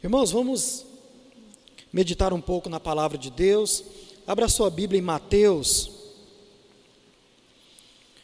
[0.00, 0.86] Irmãos, vamos
[1.92, 3.82] meditar um pouco na palavra de Deus.
[4.24, 5.90] Abra sua Bíblia em Mateus.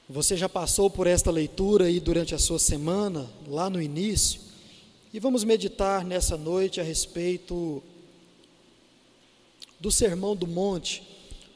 [0.08, 4.40] Você já passou por esta leitura aí durante a sua semana, lá no início,
[5.12, 7.82] e vamos meditar nessa noite a respeito
[9.80, 11.02] do Sermão do Monte.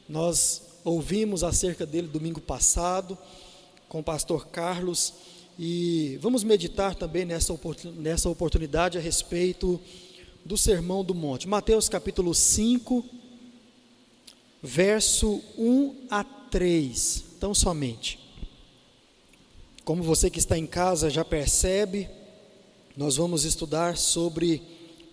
[0.09, 3.17] Nós ouvimos acerca dele domingo passado
[3.87, 5.13] com o pastor Carlos
[5.57, 7.53] e vamos meditar também nessa,
[8.29, 9.79] oportunidade a respeito
[10.49, 11.47] do Sermão do Monte.
[11.47, 13.05] Mateus capítulo 5,
[14.63, 17.23] verso 1 a 3.
[17.37, 18.17] Então, somente.
[19.85, 22.09] Como você que está em casa já percebe,
[22.97, 24.63] nós vamos estudar sobre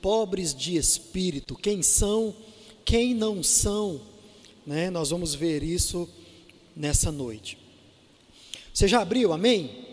[0.00, 2.34] pobres de espírito, quem são,
[2.82, 4.00] quem não são,
[4.66, 4.88] né?
[4.88, 6.08] Nós vamos ver isso
[6.74, 7.58] nessa noite.
[8.72, 9.84] Você já abriu, amém?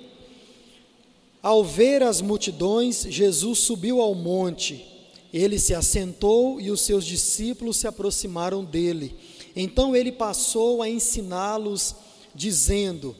[1.41, 4.92] Ao ver as multidões, Jesus subiu ao monte
[5.33, 9.15] ele se assentou e os seus discípulos se aproximaram dele.
[9.55, 11.95] Então ele passou a ensiná-los,
[12.35, 13.15] dizendo: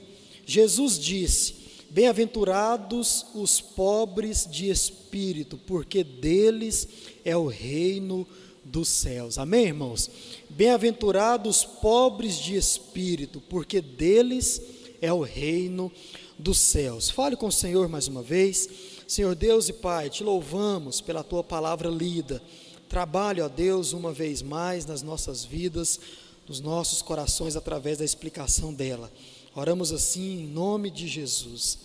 [0.46, 1.56] Jesus disse:
[1.90, 6.88] Bem-aventurados os pobres de espírito, porque deles
[7.26, 8.28] é o reino
[8.64, 9.38] dos céus.
[9.38, 10.10] Amém, irmãos?
[10.50, 14.62] Bem-aventurados os pobres de espírito, porque deles
[15.02, 15.92] é o reino
[16.38, 17.10] dos céus.
[17.10, 18.70] Fale com o Senhor mais uma vez.
[19.14, 22.42] Senhor Deus e Pai, te louvamos pela tua palavra lida.
[22.90, 26.00] Trabalhe, ó Deus, uma vez mais nas nossas vidas,
[26.48, 29.12] nos nossos corações, através da explicação dela.
[29.56, 31.78] Oramos assim em nome de Jesus.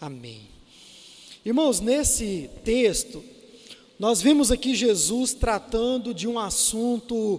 [0.00, 0.40] Amém.
[1.44, 3.22] Irmãos, nesse texto,
[3.98, 7.38] nós vimos aqui Jesus tratando de um assunto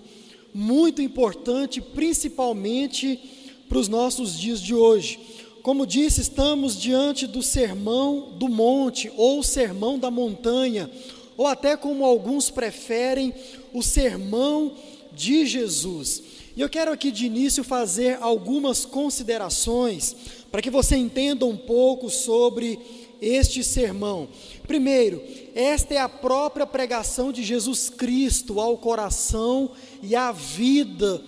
[0.54, 3.20] muito importante, principalmente
[3.68, 5.31] para os nossos dias de hoje
[5.62, 10.90] como disse, estamos diante do sermão do monte, ou sermão da montanha,
[11.38, 13.34] ou até como alguns preferem,
[13.74, 14.74] o sermão
[15.14, 16.24] de Jesus.
[16.56, 20.16] E eu quero aqui de início fazer algumas considerações
[20.52, 22.78] para que você entenda um pouco sobre
[23.22, 24.28] este sermão.
[24.68, 25.22] Primeiro,
[25.54, 29.72] esta é a própria pregação de Jesus Cristo ao coração
[30.02, 31.24] e à vida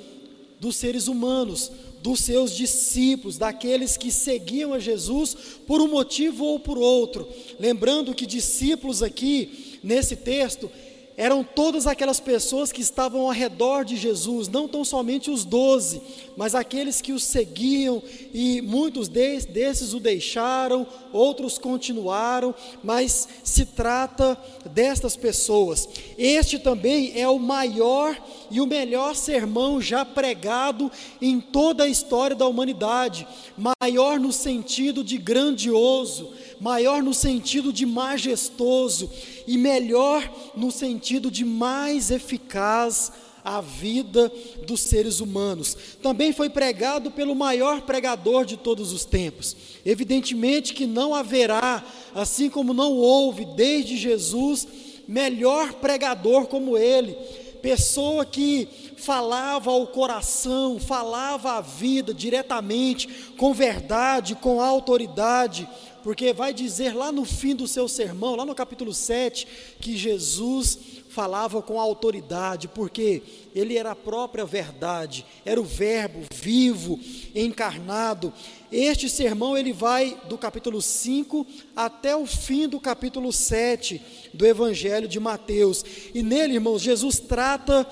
[0.60, 1.72] dos seres humanos
[2.04, 7.26] dos seus discípulos, daqueles que seguiam a Jesus por um motivo ou por outro.
[7.58, 10.70] Lembrando que discípulos aqui, nesse texto,
[11.16, 16.02] eram todas aquelas pessoas que estavam ao redor de Jesus, não tão somente os doze,
[16.36, 18.02] mas aqueles que o seguiam,
[18.34, 24.38] e muitos desses o deixaram, outros continuaram, mas se trata
[24.72, 25.88] destas pessoas.
[26.18, 28.18] Este também é o maior
[28.50, 30.92] e o melhor sermão já pregado
[31.22, 36.32] em toda a história da humanidade, maior no sentido de grandioso,
[36.64, 39.12] maior no sentido de majestoso
[39.46, 43.12] e melhor no sentido de mais eficaz
[43.44, 44.32] a vida
[44.66, 45.76] dos seres humanos.
[46.02, 49.58] Também foi pregado pelo maior pregador de todos os tempos.
[49.86, 51.84] Evidentemente que não haverá,
[52.16, 54.66] assim como não houve desde Jesus,
[55.06, 57.18] melhor pregador como ele.
[57.62, 63.08] Pessoa que falava ao coração, falava a vida diretamente,
[63.38, 65.68] com verdade, com autoridade,
[66.04, 69.48] porque vai dizer lá no fim do seu sermão, lá no capítulo 7,
[69.80, 70.78] que Jesus
[71.10, 73.22] falava com autoridade, porque
[73.54, 77.00] ele era a própria verdade, era o verbo vivo,
[77.36, 78.34] encarnado.
[78.72, 84.02] Este sermão ele vai do capítulo 5 até o fim do capítulo 7
[84.34, 85.86] do Evangelho de Mateus.
[86.14, 87.88] E nele, irmãos, Jesus trata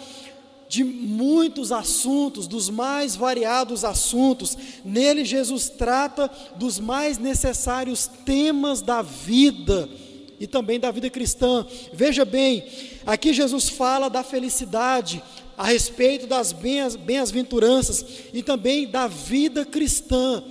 [0.72, 4.58] de muitos assuntos, dos mais variados assuntos.
[4.86, 9.90] Nele, Jesus trata dos mais necessários temas da vida
[10.40, 11.68] e também da vida cristã.
[11.92, 12.64] Veja bem,
[13.06, 15.22] aqui Jesus fala da felicidade,
[15.58, 20.42] a respeito das bem-aventuranças e também da vida cristã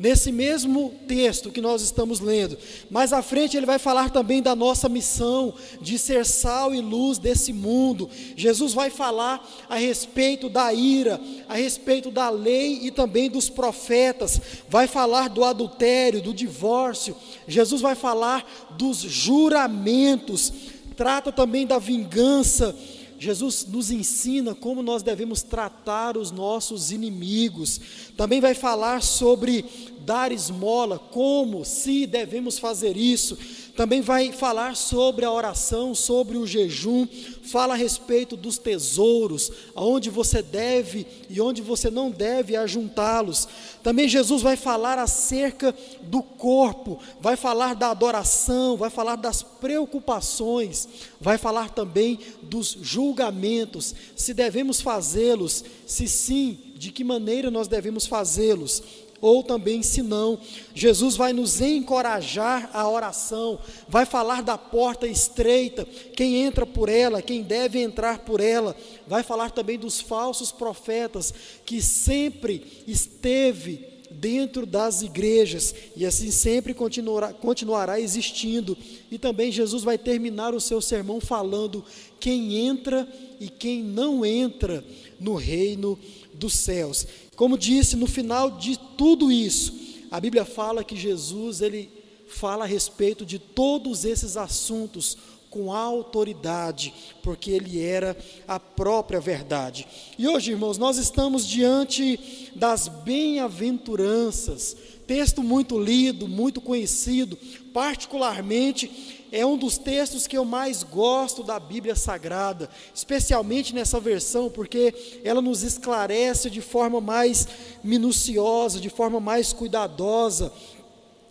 [0.00, 2.56] nesse mesmo texto que nós estamos lendo.
[2.90, 7.18] Mais à frente ele vai falar também da nossa missão de ser sal e luz
[7.18, 8.08] desse mundo.
[8.34, 14.40] Jesus vai falar a respeito da ira, a respeito da lei e também dos profetas.
[14.70, 17.14] Vai falar do adultério, do divórcio.
[17.46, 20.50] Jesus vai falar dos juramentos.
[20.96, 22.74] Trata também da vingança
[23.20, 27.78] Jesus nos ensina como nós devemos tratar os nossos inimigos.
[28.16, 29.62] Também vai falar sobre
[30.06, 33.36] dar esmola, como, se devemos fazer isso.
[33.76, 37.06] Também vai falar sobre a oração, sobre o jejum,
[37.42, 43.48] fala a respeito dos tesouros, aonde você deve e onde você não deve ajuntá-los.
[43.82, 50.88] Também Jesus vai falar acerca do corpo, vai falar da adoração, vai falar das preocupações,
[51.20, 58.06] vai falar também dos julgamentos, se devemos fazê-los, se sim, de que maneira nós devemos
[58.06, 58.82] fazê-los
[59.20, 60.38] ou também se não.
[60.74, 63.58] Jesus vai nos encorajar à oração,
[63.88, 65.86] vai falar da porta estreita,
[66.16, 68.76] quem entra por ela, quem deve entrar por ela,
[69.06, 71.32] vai falar também dos falsos profetas
[71.64, 78.76] que sempre esteve dentro das igrejas e assim sempre continuará, continuará existindo.
[79.10, 81.84] E também Jesus vai terminar o seu sermão falando
[82.18, 83.08] quem entra
[83.38, 84.84] e quem não entra
[85.18, 85.98] no reino
[86.34, 87.06] dos céus.
[87.40, 89.72] Como disse, no final de tudo isso,
[90.10, 91.90] a Bíblia fala que Jesus, ele
[92.28, 95.16] fala a respeito de todos esses assuntos
[95.48, 96.92] com autoridade,
[97.22, 98.14] porque ele era
[98.46, 99.88] a própria verdade.
[100.18, 102.20] E hoje, irmãos, nós estamos diante
[102.54, 104.76] das bem-aventuranças,
[105.06, 107.38] texto muito lido, muito conhecido,
[107.72, 114.50] particularmente é um dos textos que eu mais gosto da Bíblia Sagrada, especialmente nessa versão,
[114.50, 117.46] porque ela nos esclarece de forma mais
[117.82, 120.52] minuciosa, de forma mais cuidadosa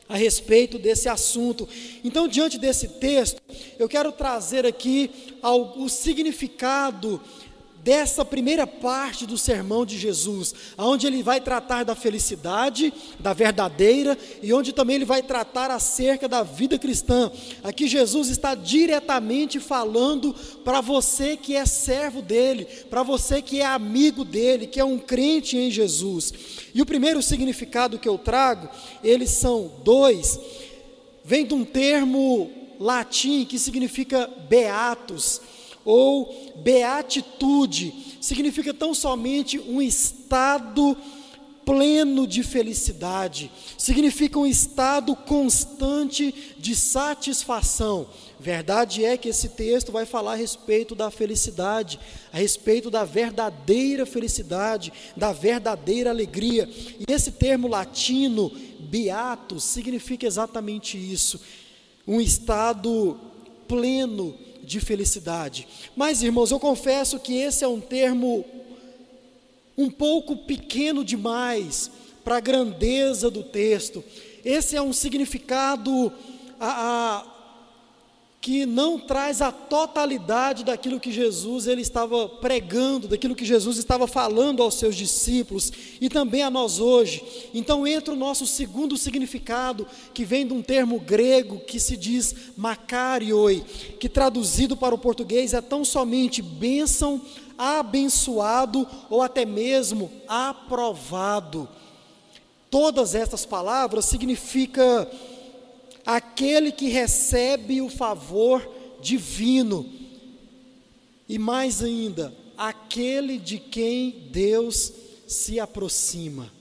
[0.07, 1.67] a respeito desse assunto.
[2.03, 3.41] Então, diante desse texto,
[3.77, 5.11] eu quero trazer aqui
[5.77, 7.21] o significado
[7.83, 14.17] dessa primeira parte do sermão de Jesus, onde ele vai tratar da felicidade, da verdadeira,
[14.43, 17.31] e onde também ele vai tratar acerca da vida cristã.
[17.63, 23.65] Aqui Jesus está diretamente falando para você que é servo dele, para você que é
[23.65, 26.33] amigo dele, que é um crente em Jesus.
[26.73, 28.69] E o primeiro significado que eu trago,
[29.03, 30.39] eles são dois,
[31.23, 35.41] vem de um termo latim que significa beatos
[35.85, 40.97] ou beatitude significa tão somente um estado
[41.69, 48.07] pleno de felicidade, significa um estado constante de satisfação.
[48.39, 51.99] Verdade é que esse texto vai falar a respeito da felicidade,
[52.33, 56.67] a respeito da verdadeira felicidade, da verdadeira alegria.
[56.67, 61.39] E esse termo latino, beato, significa exatamente isso:
[62.07, 63.19] um estado
[63.67, 64.35] pleno
[64.69, 65.67] de felicidade.
[65.95, 68.45] Mas, irmãos, eu confesso que esse é um termo
[69.75, 71.89] um pouco pequeno demais
[72.23, 74.03] para a grandeza do texto.
[74.45, 76.13] Esse é um significado
[76.59, 77.38] a, a
[78.41, 84.07] que não traz a totalidade daquilo que Jesus ele estava pregando, daquilo que Jesus estava
[84.07, 87.21] falando aos seus discípulos e também a nós hoje.
[87.53, 92.33] Então entra o nosso segundo significado, que vem de um termo grego que se diz
[92.55, 93.61] makarioi,
[93.99, 97.21] que traduzido para o português é tão somente bênção,
[97.57, 101.67] abençoado ou até mesmo aprovado.
[102.71, 105.07] Todas estas palavras significam
[106.05, 108.67] aquele que recebe o favor
[109.01, 109.89] divino,
[111.27, 114.91] e mais ainda, aquele de quem Deus
[115.27, 116.51] se aproxima.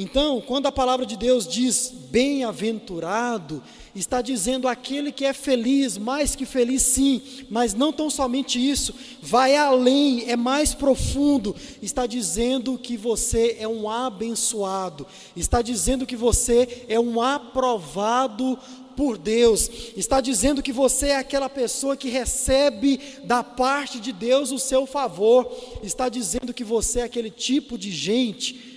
[0.00, 3.60] Então, quando a palavra de Deus diz bem-aventurado,
[3.96, 8.94] está dizendo aquele que é feliz, mais que feliz sim, mas não tão somente isso,
[9.20, 15.04] vai além, é mais profundo, está dizendo que você é um abençoado,
[15.34, 18.56] está dizendo que você é um aprovado
[18.96, 24.52] por Deus, está dizendo que você é aquela pessoa que recebe da parte de Deus
[24.52, 25.52] o seu favor,
[25.82, 28.67] está dizendo que você é aquele tipo de gente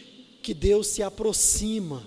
[0.41, 2.03] que Deus se aproxima.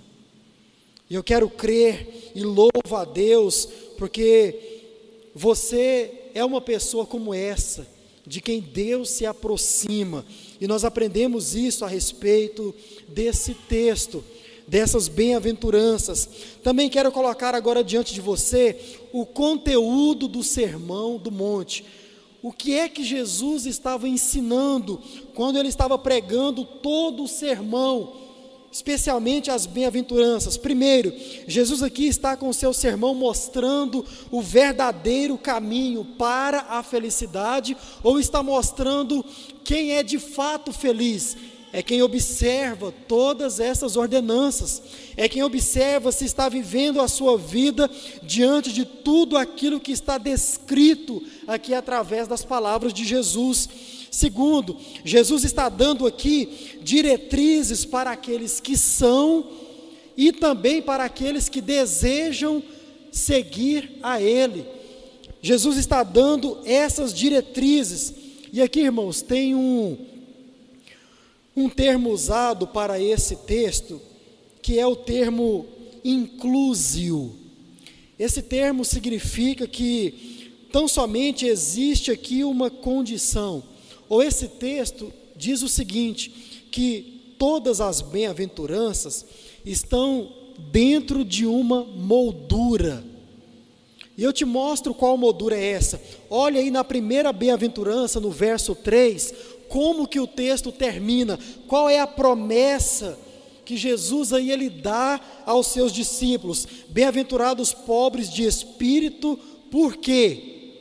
[1.09, 4.81] E eu quero crer e louvo a Deus, porque
[5.35, 7.87] você é uma pessoa como essa,
[8.27, 10.25] de quem Deus se aproxima.
[10.61, 12.75] E nós aprendemos isso a respeito
[13.07, 14.25] desse texto,
[14.67, 16.29] dessas bem-aventuranças.
[16.63, 18.77] Também quero colocar agora diante de você
[19.13, 21.85] o conteúdo do sermão do monte.
[22.43, 25.01] O que é que Jesus estava ensinando
[25.35, 28.24] quando ele estava pregando todo o sermão?
[28.75, 30.57] Especialmente as bem-aventuranças.
[30.57, 31.13] Primeiro,
[31.47, 38.43] Jesus aqui está com seu sermão mostrando o verdadeiro caminho para a felicidade, ou está
[38.43, 39.25] mostrando
[39.63, 41.37] quem é de fato feliz.
[41.73, 44.83] É quem observa todas essas ordenanças,
[45.17, 47.89] é quem observa se está vivendo a sua vida
[48.23, 53.69] diante de tudo aquilo que está descrito aqui através das palavras de Jesus.
[54.15, 59.45] Segundo, Jesus está dando aqui diretrizes para aqueles que são
[60.17, 62.63] e também para aqueles que desejam
[63.11, 64.65] seguir a Ele.
[65.43, 68.15] Jesus está dando essas diretrizes.
[68.53, 69.99] E aqui, irmãos, tem um,
[71.57, 74.01] um termo usado para esse texto,
[74.63, 75.67] que é o termo
[76.05, 77.35] inclusio.
[78.17, 83.74] Esse termo significa que tão somente existe aqui uma condição.
[84.09, 89.25] Ou esse texto diz o seguinte: que todas as bem-aventuranças
[89.65, 90.33] estão
[90.71, 93.05] dentro de uma moldura.
[94.17, 96.01] E eu te mostro qual moldura é essa.
[96.31, 99.35] Olha aí na primeira bem-aventurança, no verso 3,
[99.69, 103.19] como que o texto termina, qual é a promessa
[103.65, 106.67] que Jesus aí ele dá aos seus discípulos.
[106.89, 109.39] Bem-aventurados pobres de espírito,
[109.71, 110.73] porque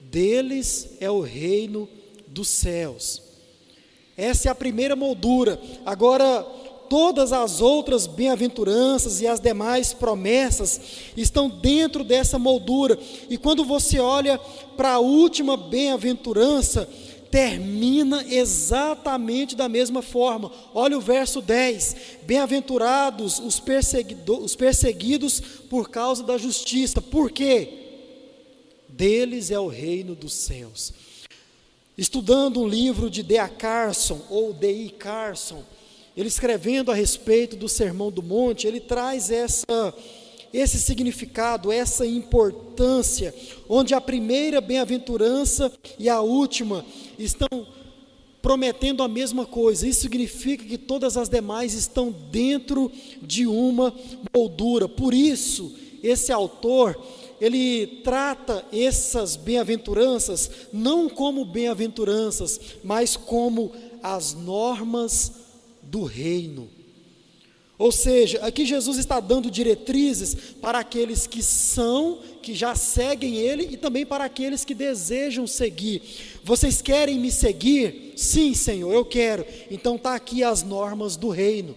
[0.00, 1.88] deles é o reino
[2.30, 3.22] dos céus.
[4.16, 5.60] Essa é a primeira moldura.
[5.84, 6.42] Agora,
[6.88, 10.80] todas as outras bem-aventuranças e as demais promessas
[11.16, 12.98] estão dentro dessa moldura.
[13.28, 14.38] E quando você olha
[14.76, 16.88] para a última bem-aventurança,
[17.30, 20.50] termina exatamente da mesma forma.
[20.74, 23.62] Olha o verso 10: Bem-aventurados os,
[24.26, 27.00] os perseguidos por causa da justiça.
[27.00, 27.68] Por quê?
[28.88, 30.92] Deles é o reino dos céus.
[32.00, 33.46] Estudando um livro de D.A.
[33.46, 34.88] Carson, ou D.I.
[34.88, 35.62] Carson,
[36.16, 39.92] ele escrevendo a respeito do Sermão do Monte, ele traz essa
[40.50, 43.34] esse significado, essa importância,
[43.68, 46.86] onde a primeira bem-aventurança e a última
[47.18, 47.66] estão
[48.40, 49.86] prometendo a mesma coisa.
[49.86, 52.90] Isso significa que todas as demais estão dentro
[53.20, 53.94] de uma
[54.34, 54.88] moldura.
[54.88, 56.98] Por isso, esse autor,
[57.40, 65.32] ele trata essas bem-aventuranças não como bem-aventuranças, mas como as normas
[65.82, 66.68] do reino.
[67.80, 73.68] Ou seja, aqui Jesus está dando diretrizes para aqueles que são, que já seguem Ele
[73.70, 76.02] e também para aqueles que desejam seguir.
[76.44, 78.12] Vocês querem me seguir?
[78.16, 79.46] Sim, Senhor, eu quero.
[79.70, 81.74] Então está aqui as normas do reino.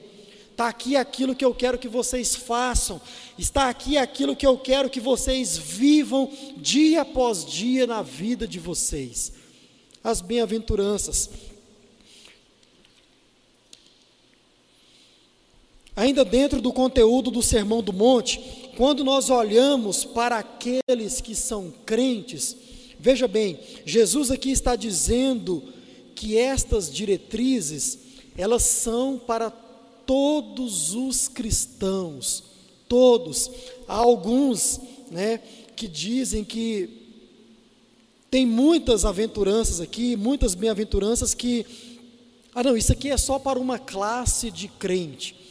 [0.54, 3.02] Está aqui aquilo que eu quero que vocês façam.
[3.40, 8.60] Está aqui aquilo que eu quero que vocês vivam dia após dia na vida de
[8.60, 9.34] vocês.
[10.04, 11.28] As bem-aventuranças.
[15.96, 18.40] Ainda dentro do conteúdo do Sermão do Monte,
[18.78, 22.56] quando nós olhamos para aqueles que são crentes,
[23.00, 25.64] veja bem, Jesus aqui está dizendo
[26.14, 27.98] que estas diretrizes,
[28.38, 29.63] elas são para
[30.06, 32.44] todos os cristãos,
[32.88, 33.50] todos.
[33.88, 34.80] Há alguns,
[35.10, 35.40] né,
[35.76, 37.02] que dizem que
[38.30, 41.66] tem muitas aventuranças aqui, muitas bem-aventuranças que
[42.56, 45.44] ah, não, isso aqui é só para uma classe de crente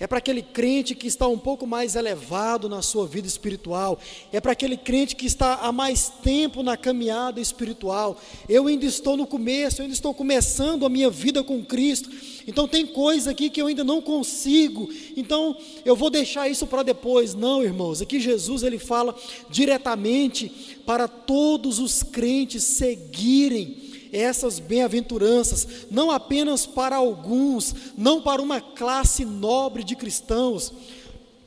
[0.00, 3.98] é para aquele crente que está um pouco mais elevado na sua vida espiritual,
[4.32, 8.18] é para aquele crente que está há mais tempo na caminhada espiritual.
[8.48, 12.10] Eu ainda estou no começo, eu ainda estou começando a minha vida com Cristo,
[12.50, 16.82] então tem coisa aqui que eu ainda não consigo, então eu vou deixar isso para
[16.82, 17.32] depois.
[17.32, 19.14] Não, irmãos, aqui Jesus ele fala
[19.48, 28.60] diretamente para todos os crentes seguirem essas bem-aventuranças, não apenas para alguns, não para uma
[28.60, 30.72] classe nobre de cristãos.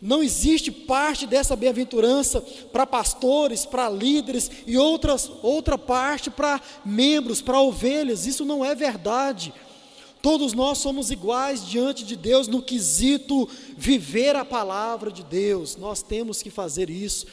[0.01, 2.39] Não existe parte dessa bem-aventurança
[2.72, 8.25] para pastores, para líderes e outras, outra parte para membros, para ovelhas.
[8.25, 9.53] Isso não é verdade.
[10.24, 13.46] Todos nós somos iguais diante de Deus no quesito
[13.77, 15.75] viver a palavra de Deus.
[15.75, 17.25] Nós temos que fazer isso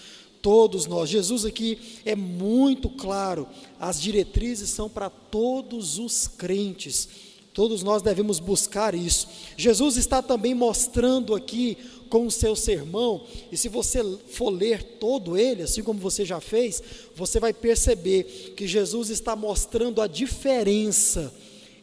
[0.42, 1.09] todos nós.
[1.09, 3.47] Jesus aqui é muito claro,
[3.78, 7.09] as diretrizes são para todos os crentes.
[7.54, 9.28] Todos nós devemos buscar isso.
[9.56, 11.78] Jesus está também mostrando aqui
[12.09, 16.40] com o seu sermão, e se você for ler todo ele, assim como você já
[16.40, 16.82] fez,
[17.14, 21.32] você vai perceber que Jesus está mostrando a diferença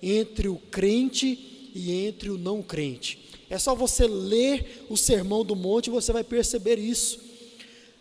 [0.02, 3.20] entre o crente e entre o não crente.
[3.50, 7.20] É só você ler o sermão do monte e você vai perceber isso.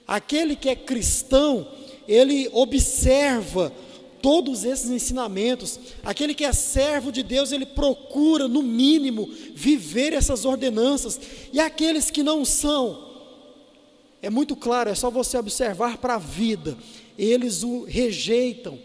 [0.07, 1.69] Aquele que é cristão,
[2.07, 3.73] ele observa
[4.23, 5.79] todos esses ensinamentos.
[6.03, 11.21] Aquele que é servo de Deus, ele procura, no mínimo, viver essas ordenanças.
[11.53, 13.07] E aqueles que não são,
[14.21, 16.77] é muito claro, é só você observar para a vida,
[17.17, 18.79] eles o rejeitam,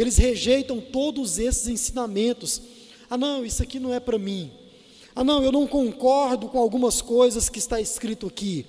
[0.00, 2.60] eles rejeitam todos esses ensinamentos.
[3.08, 4.50] Ah, não, isso aqui não é para mim.
[5.14, 8.66] Ah, não, eu não concordo com algumas coisas que está escrito aqui.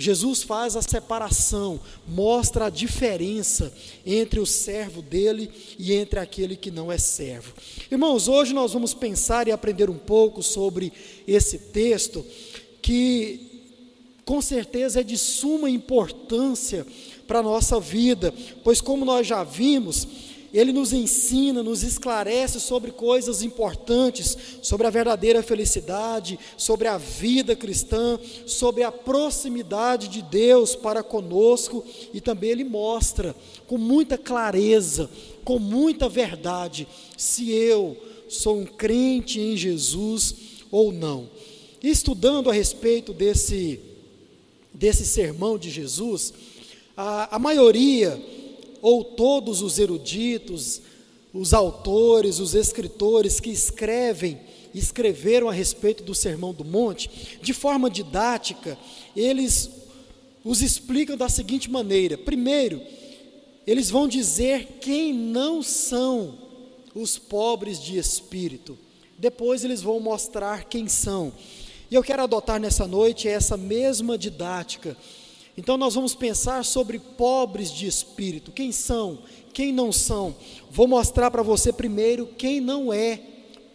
[0.00, 3.72] Jesus faz a separação, mostra a diferença
[4.06, 7.52] entre o servo dele e entre aquele que não é servo.
[7.90, 10.92] Irmãos, hoje nós vamos pensar e aprender um pouco sobre
[11.26, 12.24] esse texto
[12.80, 13.48] que
[14.24, 16.86] com certeza é de suma importância
[17.26, 20.06] para a nossa vida, pois, como nós já vimos,
[20.52, 27.54] ele nos ensina, nos esclarece sobre coisas importantes, sobre a verdadeira felicidade, sobre a vida
[27.54, 33.34] cristã, sobre a proximidade de Deus para conosco e também ele mostra
[33.66, 35.10] com muita clareza,
[35.44, 37.96] com muita verdade, se eu
[38.28, 40.34] sou um crente em Jesus
[40.70, 41.28] ou não.
[41.82, 43.80] Estudando a respeito desse,
[44.72, 46.32] desse sermão de Jesus,
[46.96, 48.20] a, a maioria
[48.80, 50.80] ou todos os eruditos,
[51.32, 54.40] os autores, os escritores que escrevem,
[54.74, 58.78] escreveram a respeito do Sermão do Monte, de forma didática,
[59.16, 59.70] eles
[60.44, 62.80] os explicam da seguinte maneira: primeiro,
[63.66, 66.38] eles vão dizer quem não são
[66.94, 68.78] os pobres de espírito.
[69.18, 71.32] Depois eles vão mostrar quem são.
[71.90, 74.96] E eu quero adotar nessa noite essa mesma didática
[75.58, 79.18] então nós vamos pensar sobre pobres de espírito, quem são,
[79.52, 80.36] quem não são.
[80.70, 83.20] Vou mostrar para você primeiro quem não é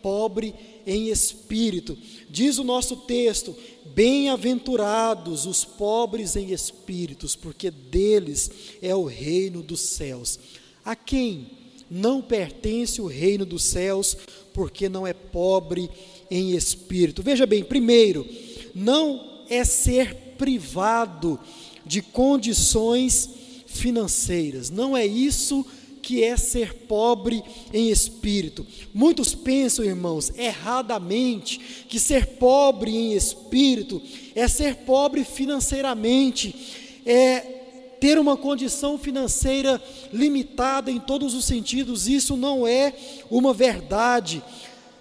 [0.01, 0.55] pobre
[0.87, 1.97] em espírito.
[2.29, 3.53] Diz o nosso texto:
[3.93, 8.49] Bem-aventurados os pobres em espíritos, porque deles
[8.81, 10.39] é o reino dos céus.
[10.85, 11.47] A quem
[11.91, 14.15] não pertence o reino dos céus,
[14.53, 15.89] porque não é pobre
[16.31, 17.21] em espírito.
[17.21, 18.25] Veja bem, primeiro,
[18.73, 21.39] não é ser privado
[21.85, 23.29] de condições
[23.65, 24.69] financeiras.
[24.69, 25.65] Não é isso
[26.03, 27.41] que é ser pobre
[27.73, 28.65] em espírito.
[28.93, 34.01] Muitos pensam, irmãos, erradamente, que ser pobre em espírito
[34.35, 37.39] é ser pobre financeiramente, é
[38.01, 42.05] ter uma condição financeira limitada em todos os sentidos.
[42.09, 42.93] Isso não é
[43.31, 44.43] uma verdade.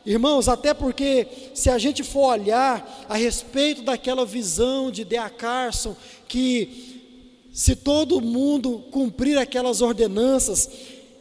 [0.06, 5.96] Irmãos, até porque se a gente for olhar a respeito daquela visão de Dea Carson,
[6.32, 7.02] que
[7.52, 10.68] se todo mundo cumprir aquelas ordenanças,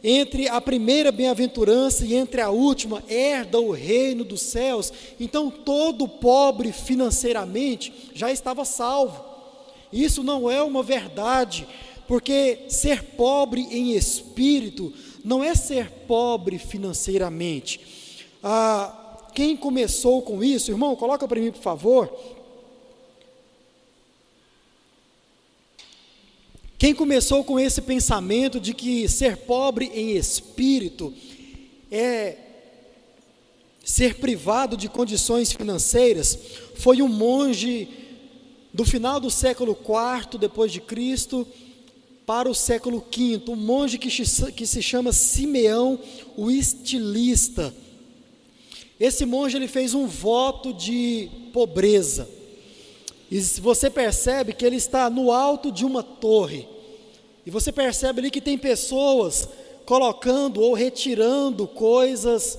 [0.02, 6.08] entre a primeira bem-aventurança e entre a última, herda o reino dos céus, então todo
[6.08, 9.22] pobre financeiramente já estava salvo.
[9.92, 11.68] Isso não é uma verdade,
[12.08, 14.92] porque ser pobre em espírito
[15.22, 18.02] não é ser pobre financeiramente
[18.42, 22.12] ah, quem começou com isso, irmão, coloca para mim, por favor.
[26.82, 31.14] Quem começou com esse pensamento de que ser pobre em espírito
[31.88, 32.36] é
[33.84, 36.36] ser privado de condições financeiras
[36.74, 37.88] foi um monge
[38.74, 41.46] do final do século IV depois de Cristo
[42.26, 46.00] para o século V, um monge que, se chama Simeão
[46.36, 47.72] o Estilista.
[48.98, 52.28] Esse monge ele fez um voto de pobreza.
[53.30, 56.71] E você percebe que ele está no alto de uma torre.
[57.44, 59.48] E você percebe ali que tem pessoas
[59.84, 62.58] colocando ou retirando coisas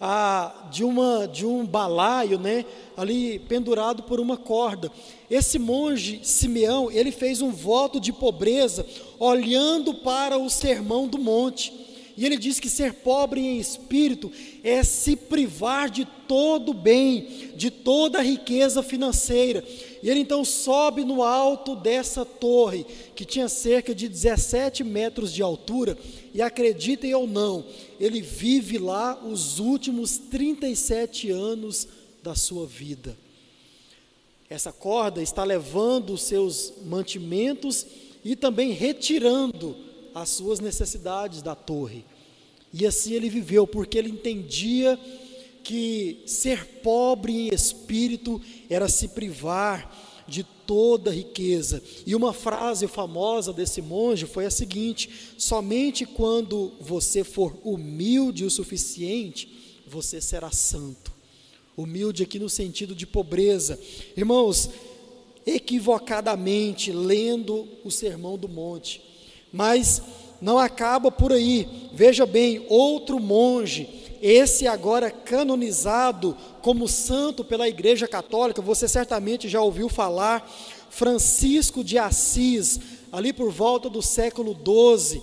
[0.00, 2.64] ah, de, uma, de um balaio, né,
[2.96, 4.90] ali pendurado por uma corda.
[5.30, 8.84] Esse monge Simeão, ele fez um voto de pobreza,
[9.18, 11.72] olhando para o sermão do monte.
[12.16, 14.30] E ele diz que ser pobre em espírito
[14.64, 19.64] é se privar de todo bem, de toda riqueza financeira.
[20.02, 22.84] E ele então sobe no alto dessa torre,
[23.14, 25.96] que tinha cerca de 17 metros de altura,
[26.34, 27.64] e acreditem ou não,
[28.00, 31.86] ele vive lá os últimos 37 anos
[32.22, 33.16] da sua vida.
[34.50, 37.86] Essa corda está levando os seus mantimentos
[38.24, 39.76] e também retirando
[40.14, 42.04] as suas necessidades da torre.
[42.72, 44.98] E assim ele viveu, porque ele entendia
[45.62, 51.82] que ser pobre em espírito era se privar de toda riqueza.
[52.06, 58.50] E uma frase famosa desse monge foi a seguinte: somente quando você for humilde o
[58.50, 61.12] suficiente, você será santo.
[61.76, 63.78] Humilde aqui no sentido de pobreza.
[64.16, 64.70] Irmãos,
[65.46, 69.02] equivocadamente lendo o Sermão do Monte,
[69.52, 70.02] mas
[70.40, 71.68] não acaba por aí.
[71.92, 73.88] Veja bem, outro monge,
[74.22, 80.48] esse agora canonizado como santo pela Igreja Católica, você certamente já ouviu falar,
[80.88, 82.78] Francisco de Assis,
[83.10, 85.20] ali por volta do século XII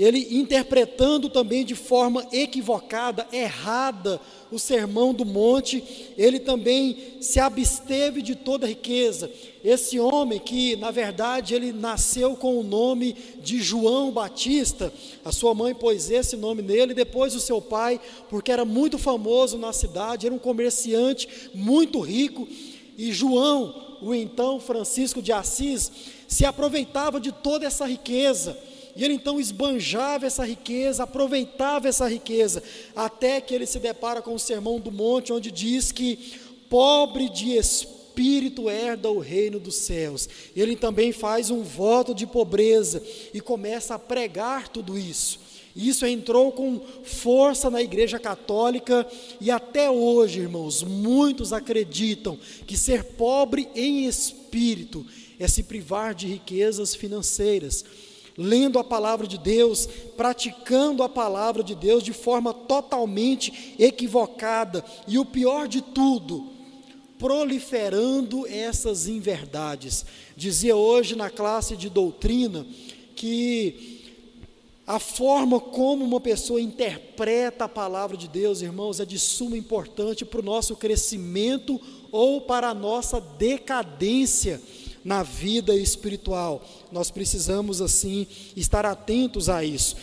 [0.00, 4.18] ele interpretando também de forma equivocada, errada,
[4.50, 5.84] o sermão do monte,
[6.16, 9.30] ele também se absteve de toda riqueza.
[9.62, 14.90] Esse homem que, na verdade, ele nasceu com o nome de João Batista,
[15.22, 19.58] a sua mãe pôs esse nome nele, depois o seu pai, porque era muito famoso
[19.58, 22.48] na cidade, era um comerciante muito rico,
[22.96, 25.92] e João, o então Francisco de Assis,
[26.26, 28.56] se aproveitava de toda essa riqueza.
[29.00, 32.62] E ele então esbanjava essa riqueza, aproveitava essa riqueza,
[32.94, 36.34] até que ele se depara com o Sermão do Monte, onde diz que
[36.68, 40.28] pobre de espírito herda o reino dos céus.
[40.54, 45.40] Ele também faz um voto de pobreza e começa a pregar tudo isso.
[45.74, 49.06] Isso entrou com força na Igreja Católica
[49.40, 55.06] e até hoje, irmãos, muitos acreditam que ser pobre em espírito
[55.38, 57.82] é se privar de riquezas financeiras.
[58.42, 65.18] Lendo a palavra de Deus, praticando a palavra de Deus de forma totalmente equivocada e
[65.18, 66.46] o pior de tudo,
[67.18, 70.06] proliferando essas inverdades.
[70.34, 72.66] Dizia hoje na classe de doutrina
[73.14, 74.00] que
[74.86, 80.24] a forma como uma pessoa interpreta a palavra de Deus, irmãos, é de suma importância
[80.24, 81.78] para o nosso crescimento
[82.10, 84.60] ou para a nossa decadência
[85.04, 86.64] na vida espiritual.
[86.92, 88.26] Nós precisamos, assim,
[88.56, 89.96] estar atentos a isso.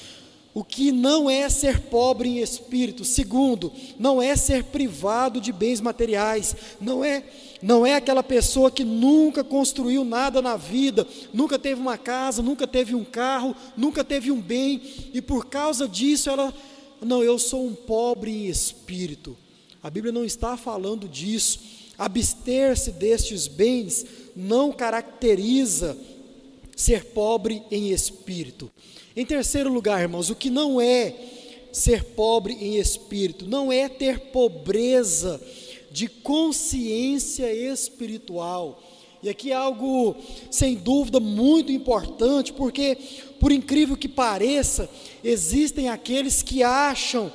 [0.54, 3.06] O que não é ser pobre em espírito.
[3.06, 6.56] Segundo, não é ser privado de bens materiais.
[6.82, 7.23] Não é
[7.62, 12.67] não é aquela pessoa que nunca construiu nada na vida, nunca teve uma casa, nunca
[12.67, 14.80] teve um carro, nunca teve um bem,
[15.12, 16.54] e por causa disso ela,
[17.02, 19.36] não, eu sou um pobre em espírito.
[19.82, 21.60] A Bíblia não está falando disso.
[21.97, 25.97] Abster-se destes bens não caracteriza
[26.78, 28.72] ser pobre em espírito.
[29.16, 31.13] Em terceiro lugar, irmãos, o que não é
[31.72, 35.42] ser pobre em espírito, não é ter pobreza
[35.92, 38.82] de consciência espiritual.
[39.24, 40.16] E aqui é algo,
[40.52, 42.96] sem dúvida, muito importante, porque,
[43.40, 44.88] por incrível que pareça,
[45.24, 47.32] existem aqueles que acham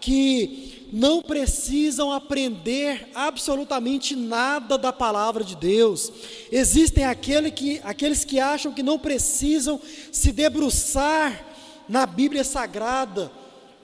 [0.00, 6.10] que não precisam aprender absolutamente nada da palavra de Deus.
[6.50, 9.80] Existem aquele que, aqueles que acham que não precisam
[10.10, 11.46] se debruçar
[11.88, 13.30] na Bíblia Sagrada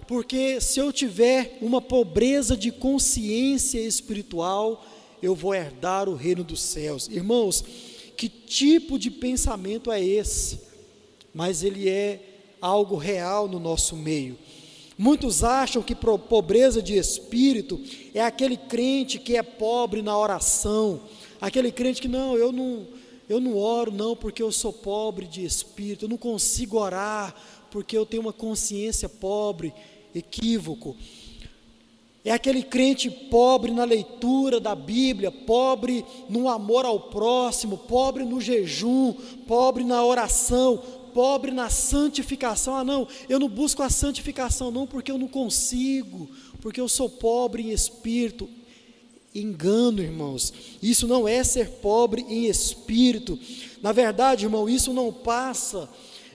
[0.07, 4.85] porque se eu tiver uma pobreza de consciência espiritual,
[5.22, 7.09] eu vou herdar o reino dos céus.
[7.09, 7.64] Irmãos,
[8.14, 10.61] que tipo de pensamento é esse?
[11.33, 12.20] Mas ele é
[12.61, 14.37] algo real no nosso meio.
[15.02, 17.80] Muitos acham que pobreza de espírito
[18.14, 21.00] é aquele crente que é pobre na oração,
[21.40, 22.86] aquele crente que não, eu não,
[23.28, 27.34] eu não oro não porque eu sou pobre de espírito, eu não consigo orar
[27.68, 29.74] porque eu tenho uma consciência pobre
[30.14, 30.96] equívoco.
[32.24, 38.40] É aquele crente pobre na leitura da Bíblia, pobre no amor ao próximo, pobre no
[38.40, 39.14] jejum,
[39.48, 40.80] pobre na oração,
[41.12, 42.77] pobre na santificação.
[42.77, 47.09] Ah, não, eu não busco a santificação, não, porque eu não consigo, porque eu sou
[47.09, 48.48] pobre em espírito.
[49.35, 53.38] Engano, irmãos, isso não é ser pobre em espírito.
[53.81, 55.88] Na verdade, irmão, isso não passa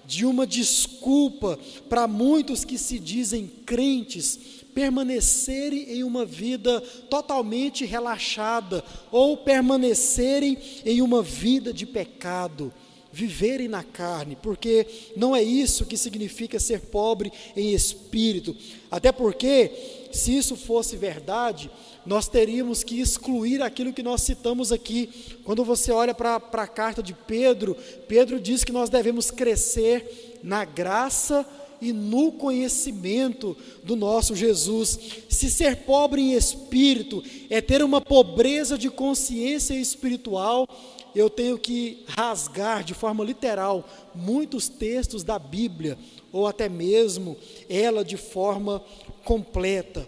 [0.06, 1.60] de uma desculpa
[1.90, 11.02] para muitos que se dizem crentes permanecerem em uma vida totalmente relaxada ou permanecerem em
[11.02, 12.72] uma vida de pecado,
[13.18, 18.56] viverem na carne, porque não é isso que significa ser pobre em espírito.
[18.92, 19.72] Até porque,
[20.12, 21.72] se isso fosse verdade,
[22.06, 25.10] nós teríamos que excluir aquilo que nós citamos aqui.
[25.44, 27.76] Quando você olha para a carta de Pedro,
[28.08, 31.44] Pedro diz que nós devemos crescer na graça
[31.82, 35.00] e no conhecimento do nosso Jesus.
[35.28, 40.68] Se ser pobre em espírito é ter uma pobreza de consciência espiritual,
[41.18, 45.98] eu tenho que rasgar de forma literal muitos textos da Bíblia,
[46.32, 47.36] ou até mesmo
[47.68, 48.84] ela de forma
[49.24, 50.08] completa.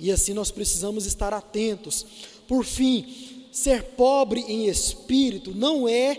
[0.00, 2.06] E assim nós precisamos estar atentos.
[2.46, 6.14] Por fim, ser pobre em espírito não é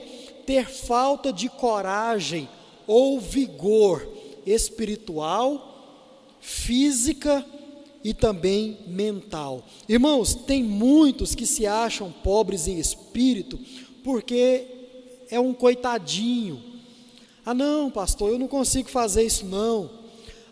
[0.46, 2.50] ter falta de coragem
[2.86, 4.06] ou vigor
[4.46, 7.46] espiritual, física
[8.04, 9.64] e também mental.
[9.88, 13.58] Irmãos, tem muitos que se acham pobres em espírito
[14.04, 14.66] porque
[15.30, 16.62] é um coitadinho.
[17.46, 19.90] Ah, não, pastor, eu não consigo fazer isso não.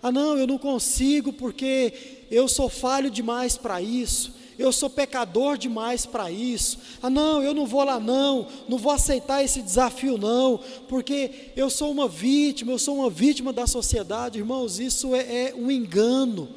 [0.01, 1.93] Ah, não, eu não consigo porque
[2.31, 6.79] eu sou falho demais para isso, eu sou pecador demais para isso.
[7.01, 11.69] Ah, não, eu não vou lá não, não vou aceitar esse desafio não, porque eu
[11.69, 16.49] sou uma vítima, eu sou uma vítima da sociedade, irmãos, isso é, é um engano.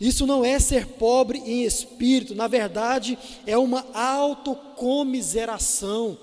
[0.00, 6.16] Isso não é ser pobre em espírito, na verdade, é uma autocomiseração.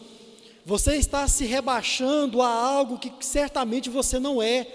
[0.66, 4.66] Você está se rebaixando a algo que certamente você não é.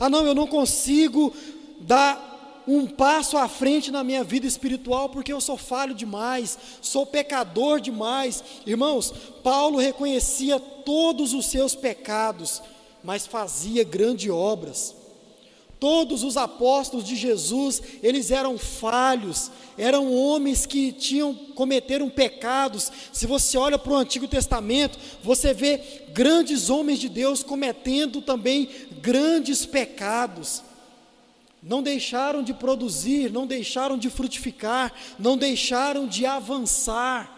[0.00, 1.34] Ah, não, eu não consigo
[1.80, 7.06] dar um passo à frente na minha vida espiritual, porque eu sou falho demais, sou
[7.06, 8.42] pecador demais.
[8.66, 12.62] Irmãos, Paulo reconhecia todos os seus pecados,
[13.04, 14.95] mas fazia grandes obras.
[15.86, 22.90] Todos os apóstolos de Jesus, eles eram falhos, eram homens que tinham cometeram pecados.
[23.12, 28.68] Se você olha para o Antigo Testamento, você vê grandes homens de Deus cometendo também
[29.00, 30.60] grandes pecados.
[31.62, 37.35] Não deixaram de produzir, não deixaram de frutificar, não deixaram de avançar.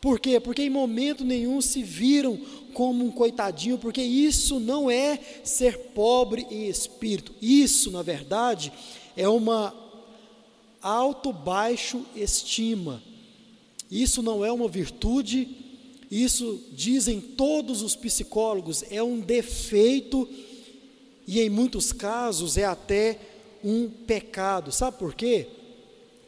[0.00, 0.38] Por quê?
[0.38, 2.38] Porque em momento nenhum se viram
[2.72, 7.34] como um coitadinho, porque isso não é ser pobre em espírito.
[7.42, 8.72] Isso, na verdade,
[9.16, 9.74] é uma
[10.80, 13.02] alto-baixo estima.
[13.90, 15.48] Isso não é uma virtude,
[16.10, 20.28] isso dizem todos os psicólogos, é um defeito
[21.26, 23.18] e em muitos casos é até
[23.64, 24.70] um pecado.
[24.70, 25.46] Sabe por quê?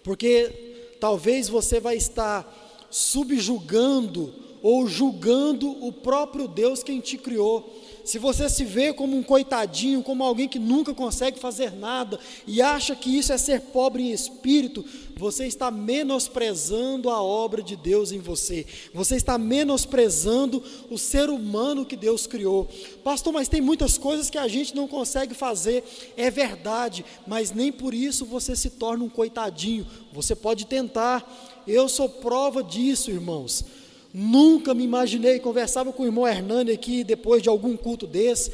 [0.03, 2.60] Porque talvez você vai estar
[2.91, 7.73] subjugando ou julgando o próprio Deus quem te criou.
[8.05, 12.61] Se você se vê como um coitadinho, como alguém que nunca consegue fazer nada e
[12.63, 14.85] acha que isso é ser pobre em espírito,
[15.17, 18.67] você está menosprezando a obra de Deus em você.
[18.95, 22.69] Você está menosprezando o ser humano que Deus criou.
[23.05, 25.85] Pastor, mas tem muitas coisas que a gente não consegue fazer.
[26.17, 29.87] É verdade, mas nem por isso você se torna um coitadinho.
[30.13, 33.65] Você pode tentar, eu sou prova disso, irmãos.
[34.13, 38.51] Nunca me imaginei, conversava com o irmão Hernani aqui, depois de algum culto desse,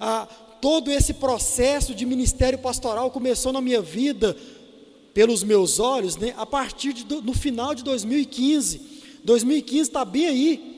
[0.00, 0.26] ah,
[0.60, 4.36] todo esse processo de ministério pastoral começou na minha vida,
[5.14, 8.80] pelos meus olhos, né, a partir de, no final de 2015.
[9.22, 10.74] 2015 está bem aí.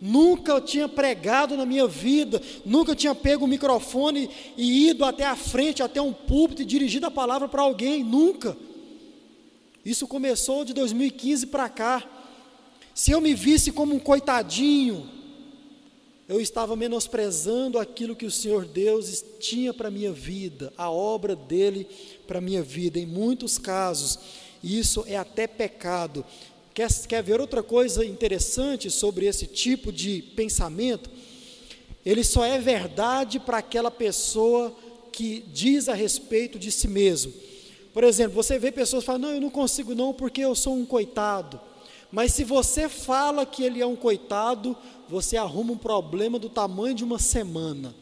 [0.00, 5.24] Nunca eu tinha pregado na minha vida, nunca tinha pego o microfone e ido até
[5.24, 8.56] a frente, até um púlpito e dirigido a palavra para alguém, nunca.
[9.84, 12.13] Isso começou de 2015 para cá.
[12.94, 15.10] Se eu me visse como um coitadinho,
[16.28, 21.34] eu estava menosprezando aquilo que o Senhor Deus tinha para a minha vida, a obra
[21.34, 21.88] dele
[22.24, 23.00] para a minha vida.
[23.00, 24.18] Em muitos casos,
[24.62, 26.24] isso é até pecado.
[26.72, 31.10] Quer, quer ver outra coisa interessante sobre esse tipo de pensamento?
[32.06, 34.72] Ele só é verdade para aquela pessoa
[35.10, 37.32] que diz a respeito de si mesmo.
[37.92, 40.86] Por exemplo, você vê pessoas falando, não, eu não consigo não porque eu sou um
[40.86, 41.60] coitado.
[42.14, 44.76] Mas se você fala que ele é um coitado,
[45.08, 47.92] você arruma um problema do tamanho de uma semana.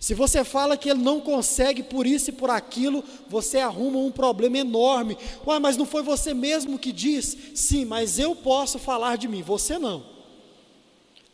[0.00, 4.10] Se você fala que ele não consegue por isso e por aquilo, você arruma um
[4.10, 5.18] problema enorme.
[5.46, 7.36] Ué, mas não foi você mesmo que diz?
[7.54, 10.06] Sim, mas eu posso falar de mim, você não.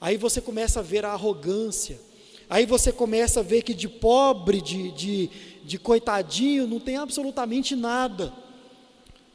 [0.01, 2.01] Aí você começa a ver a arrogância.
[2.51, 5.31] Aí você começa a ver que de pobre, de, de,
[5.63, 8.33] de coitadinho, não tem absolutamente nada.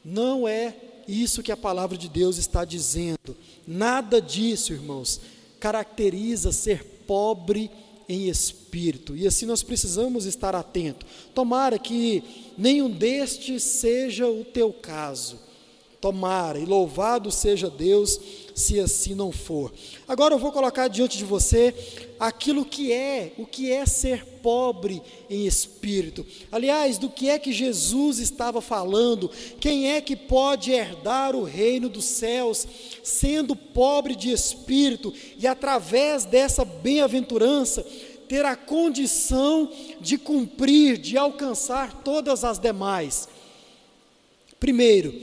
[0.04, 3.36] Não é isso que a palavra de Deus está dizendo.
[3.68, 5.20] Nada disso, irmãos,
[5.60, 7.72] caracteriza ser pobre
[8.08, 9.16] em espírito.
[9.16, 11.08] E assim nós precisamos estar atentos.
[11.34, 12.24] Tomara que
[12.58, 15.49] nenhum destes seja o teu caso.
[16.02, 18.20] Tomara, e louvado seja Deus
[18.56, 19.72] se assim não for.
[20.08, 21.74] Agora eu vou colocar diante de você
[22.20, 26.26] aquilo que é, o que é ser pobre em espírito.
[26.52, 29.30] Aliás, do que é que Jesus estava falando?
[29.60, 32.66] Quem é que pode herdar o reino dos céus
[33.04, 37.86] sendo pobre de espírito e através dessa bem-aventurança
[38.28, 43.28] ter a condição de cumprir, de alcançar todas as demais?
[44.60, 45.14] Primeiro,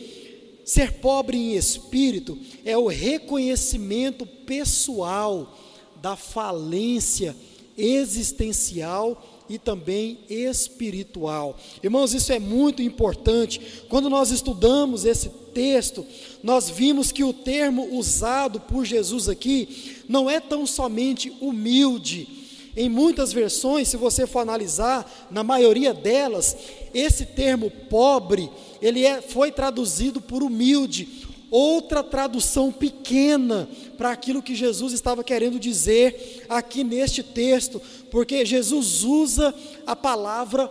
[0.66, 5.56] Ser pobre em espírito é o reconhecimento pessoal
[6.02, 7.36] da falência
[7.78, 11.56] existencial e também espiritual.
[11.84, 13.84] Irmãos, isso é muito importante.
[13.88, 16.04] Quando nós estudamos esse texto,
[16.42, 22.28] nós vimos que o termo usado por Jesus aqui não é tão somente humilde.
[22.76, 26.56] Em muitas versões, se você for analisar, na maioria delas,
[26.92, 28.50] esse termo pobre
[28.80, 35.58] ele é, foi traduzido por humilde, outra tradução pequena para aquilo que Jesus estava querendo
[35.58, 39.54] dizer aqui neste texto, porque Jesus usa
[39.86, 40.68] a palavra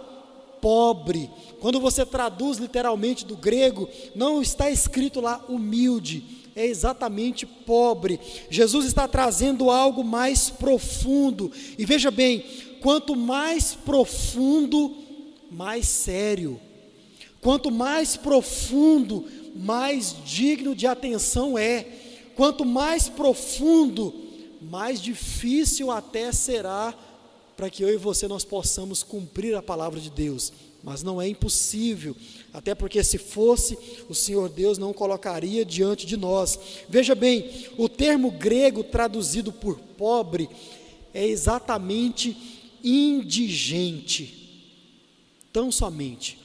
[0.61, 1.29] pobre.
[1.59, 6.23] Quando você traduz literalmente do grego, não está escrito lá humilde,
[6.55, 8.19] é exatamente pobre.
[8.49, 11.51] Jesus está trazendo algo mais profundo.
[11.77, 12.45] E veja bem,
[12.81, 14.95] quanto mais profundo,
[15.51, 16.59] mais sério.
[17.45, 19.23] Quanto mais profundo,
[19.55, 21.85] mais digno de atenção é.
[22.35, 24.11] Quanto mais profundo,
[24.59, 26.91] mais difícil até será
[27.55, 30.51] para que eu e você nós possamos cumprir a palavra de Deus.
[30.81, 32.15] Mas não é impossível,
[32.51, 33.77] até porque se fosse,
[34.09, 36.57] o Senhor Deus não colocaria diante de nós.
[36.89, 40.49] Veja bem, o termo grego traduzido por pobre
[41.13, 42.35] é exatamente
[42.83, 44.33] indigente.
[45.53, 46.43] Tão somente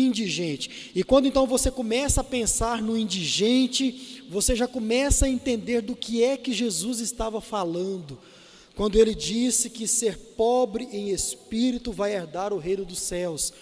[0.00, 0.90] indigente.
[0.94, 5.94] E quando então você começa a pensar no indigente, você já começa a entender do
[5.94, 8.18] que é que Jesus estava falando
[8.74, 13.52] quando ele disse que ser pobre em espírito vai herdar o reino dos céus.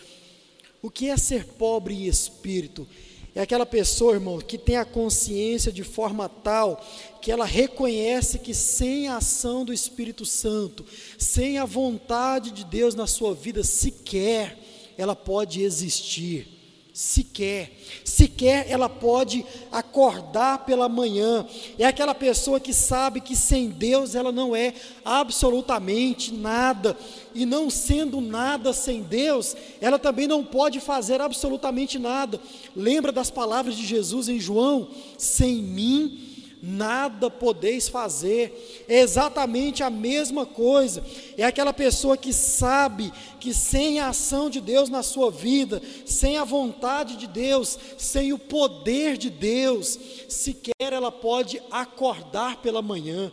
[0.81, 2.87] O que é ser pobre em espírito?
[3.35, 6.85] É aquela pessoa, irmão, que tem a consciência de forma tal
[7.21, 10.85] que ela reconhece que sem a ação do Espírito Santo,
[11.19, 14.59] sem a vontade de Deus na sua vida sequer,
[15.01, 16.61] ela pode existir
[16.93, 17.73] sequer,
[18.05, 21.47] sequer ela pode acordar pela manhã.
[21.79, 26.97] É aquela pessoa que sabe que sem Deus ela não é absolutamente nada,
[27.35, 32.39] e não sendo nada sem Deus, ela também não pode fazer absolutamente nada.
[32.77, 36.30] Lembra das palavras de Jesus em João: sem mim
[36.63, 38.85] nada podeis fazer.
[38.89, 41.05] É exatamente a mesma coisa.
[41.37, 46.37] É aquela pessoa que sabe que sem a ação de Deus na sua vida, sem
[46.37, 53.33] a vontade de Deus, sem o poder de Deus, sequer ela pode acordar pela manhã.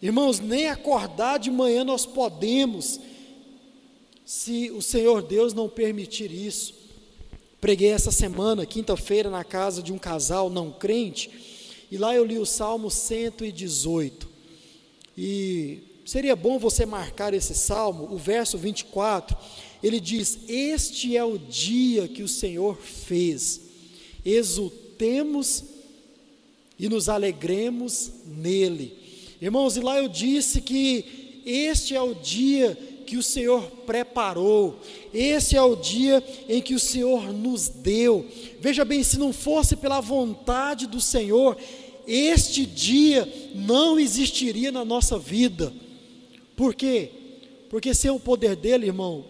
[0.00, 3.00] Irmãos, nem acordar de manhã nós podemos,
[4.24, 6.74] se o Senhor Deus não permitir isso.
[7.60, 11.47] Preguei essa semana, quinta-feira, na casa de um casal não crente
[11.90, 14.28] e lá eu li o Salmo 118.
[15.16, 19.36] E seria bom você marcar esse salmo, o verso 24.
[19.82, 23.60] Ele diz: Este é o dia que o Senhor fez,
[24.24, 25.64] exultemos
[26.78, 28.96] e nos alegremos nele.
[29.40, 32.76] Irmãos, e lá eu disse que este é o dia
[33.08, 34.78] que o Senhor preparou,
[35.14, 38.26] esse é o dia em que o Senhor nos deu.
[38.60, 41.56] Veja bem, se não fosse pela vontade do Senhor,
[42.06, 45.72] este dia não existiria na nossa vida.
[46.54, 47.08] Por quê?
[47.70, 49.24] Porque sem o poder dele, irmão,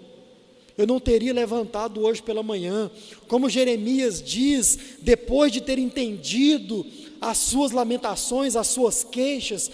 [0.76, 2.90] eu não teria levantado hoje pela manhã.
[3.28, 6.84] Como Jeremias diz, depois de ter entendido
[7.20, 9.70] as suas lamentações, as suas queixas,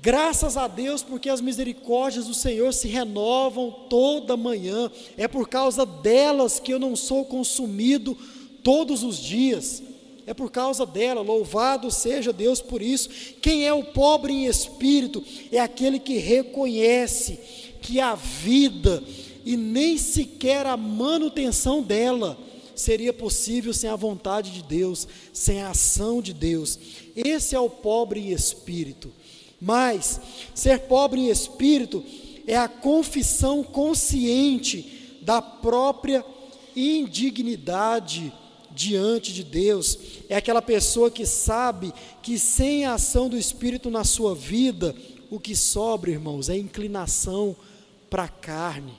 [0.00, 4.90] Graças a Deus, porque as misericórdias do Senhor se renovam toda manhã.
[5.16, 8.16] É por causa delas que eu não sou consumido
[8.62, 9.82] todos os dias.
[10.26, 13.10] É por causa dela, louvado seja Deus por isso.
[13.42, 15.22] Quem é o pobre em espírito?
[15.50, 17.38] É aquele que reconhece
[17.82, 19.02] que a vida
[19.44, 22.38] e nem sequer a manutenção dela
[22.74, 26.78] seria possível sem a vontade de Deus, sem a ação de Deus.
[27.14, 29.12] Esse é o pobre em espírito.
[29.64, 30.20] Mas
[30.52, 32.04] ser pobre em espírito
[32.48, 36.26] é a confissão consciente da própria
[36.74, 38.32] indignidade
[38.72, 39.96] diante de Deus.
[40.28, 44.96] É aquela pessoa que sabe que sem a ação do Espírito na sua vida,
[45.30, 47.54] o que sobra, irmãos, é inclinação
[48.10, 48.94] para a carne.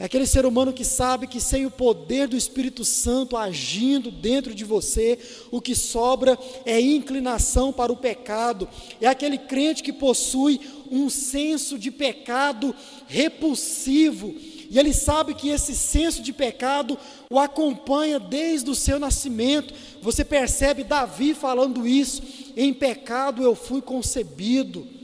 [0.00, 4.54] É aquele ser humano que sabe que sem o poder do Espírito Santo agindo dentro
[4.54, 5.18] de você,
[5.50, 8.66] o que sobra é inclinação para o pecado.
[8.98, 10.58] É aquele crente que possui
[10.90, 12.74] um senso de pecado
[13.08, 14.34] repulsivo,
[14.70, 16.96] e ele sabe que esse senso de pecado
[17.28, 19.74] o acompanha desde o seu nascimento.
[20.00, 22.22] Você percebe Davi falando isso:
[22.56, 24.99] em pecado eu fui concebido.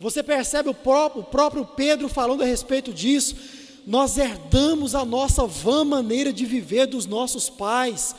[0.00, 3.36] Você percebe o próprio, o próprio Pedro falando a respeito disso.
[3.86, 8.14] Nós herdamos a nossa vã maneira de viver dos nossos pais.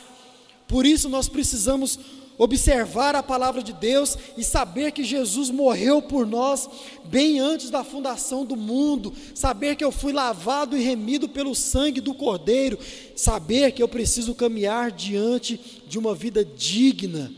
[0.66, 1.98] Por isso nós precisamos
[2.38, 6.68] observar a palavra de Deus e saber que Jesus morreu por nós
[7.04, 12.00] bem antes da fundação do mundo, saber que eu fui lavado e remido pelo sangue
[12.00, 12.78] do Cordeiro,
[13.14, 15.58] saber que eu preciso caminhar diante
[15.88, 17.32] de uma vida digna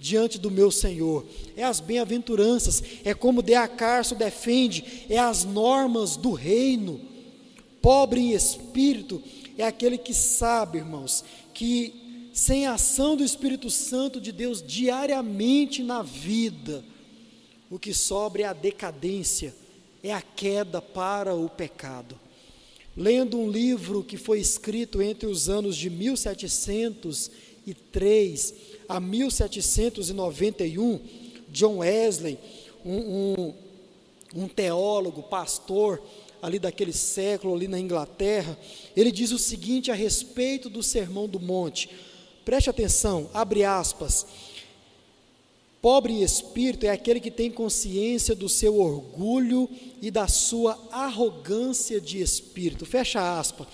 [0.00, 1.24] diante do meu Senhor.
[1.56, 7.00] É as bem-aventuranças, é como De Acarso defende, é as normas do reino.
[7.80, 9.22] Pobre em espírito
[9.60, 15.82] é aquele que sabe, irmãos, que sem a ação do Espírito Santo de Deus diariamente
[15.82, 16.82] na vida,
[17.68, 19.54] o que sobra é a decadência,
[20.02, 22.18] é a queda para o pecado.
[22.96, 28.54] Lendo um livro que foi escrito entre os anos de 1703
[28.90, 31.00] a 1791,
[31.48, 32.36] John Wesley,
[32.84, 33.54] um, um,
[34.34, 36.02] um teólogo, pastor
[36.42, 38.58] ali daquele século, ali na Inglaterra,
[38.96, 41.88] ele diz o seguinte a respeito do Sermão do Monte.
[42.44, 44.26] Preste atenção, abre aspas.
[45.80, 49.70] Pobre em espírito é aquele que tem consciência do seu orgulho
[50.02, 52.84] e da sua arrogância de espírito.
[52.84, 53.68] Fecha aspas.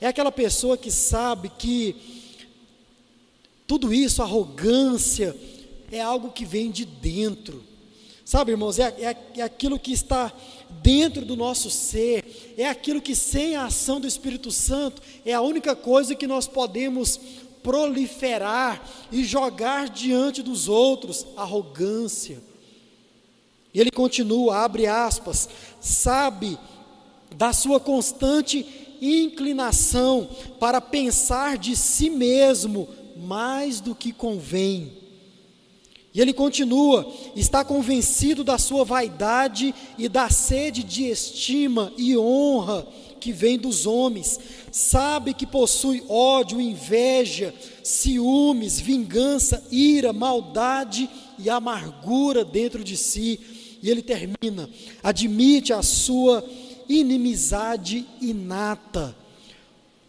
[0.00, 2.21] É aquela pessoa que sabe que
[3.66, 5.36] tudo isso, arrogância,
[5.90, 7.62] é algo que vem de dentro.
[8.24, 10.32] Sabe, irmãos, é, é, é aquilo que está
[10.82, 15.40] dentro do nosso ser, é aquilo que sem a ação do Espírito Santo é a
[15.40, 17.20] única coisa que nós podemos
[17.62, 22.42] proliferar e jogar diante dos outros arrogância.
[23.74, 25.48] E ele continua, abre aspas,
[25.80, 26.58] sabe
[27.36, 28.66] da sua constante
[29.00, 30.28] inclinação
[30.60, 32.88] para pensar de si mesmo
[33.22, 34.92] mais do que convém.
[36.14, 42.86] E ele continua, está convencido da sua vaidade e da sede de estima e honra
[43.18, 44.38] que vem dos homens,
[44.72, 51.08] sabe que possui ódio, inveja, ciúmes, vingança, ira, maldade
[51.38, 53.38] e amargura dentro de si.
[53.80, 54.68] E ele termina:
[55.02, 56.44] admite a sua
[56.88, 59.16] inimizade inata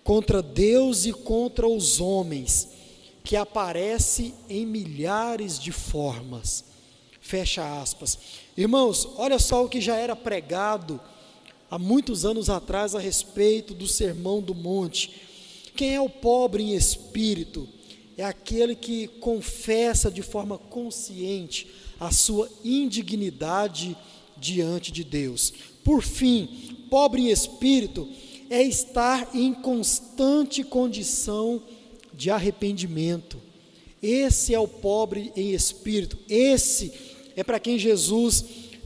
[0.04, 2.70] contra Deus e contra os homens,
[3.24, 6.66] que aparece em milhares de formas.
[7.22, 8.20] Fecha aspas.
[8.58, 11.00] Irmãos, olha só o que já era pregado
[11.72, 15.22] há muitos anos atrás a respeito do Sermão do Monte.
[15.76, 17.68] Quem é o pobre em espírito?
[18.18, 21.68] É aquele que confessa de forma consciente
[22.00, 23.98] a sua indignidade
[24.38, 25.54] diante de Deus.
[25.84, 28.08] Por fim, pobre em espírito
[28.50, 31.64] é estar em constante condição
[32.14, 33.38] de arrependimento.
[34.02, 36.18] Esse é o pobre em espírito.
[36.30, 36.94] Esse
[37.36, 38.44] é para quem Jesus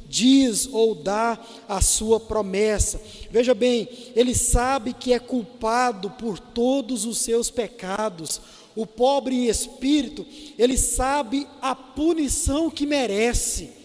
[0.08, 3.02] diz ou dá a sua promessa.
[3.30, 8.40] Veja bem, ele sabe que é culpado por todos os seus pecados.
[8.76, 10.26] O pobre em espírito,
[10.58, 13.77] ele sabe a punição que merece.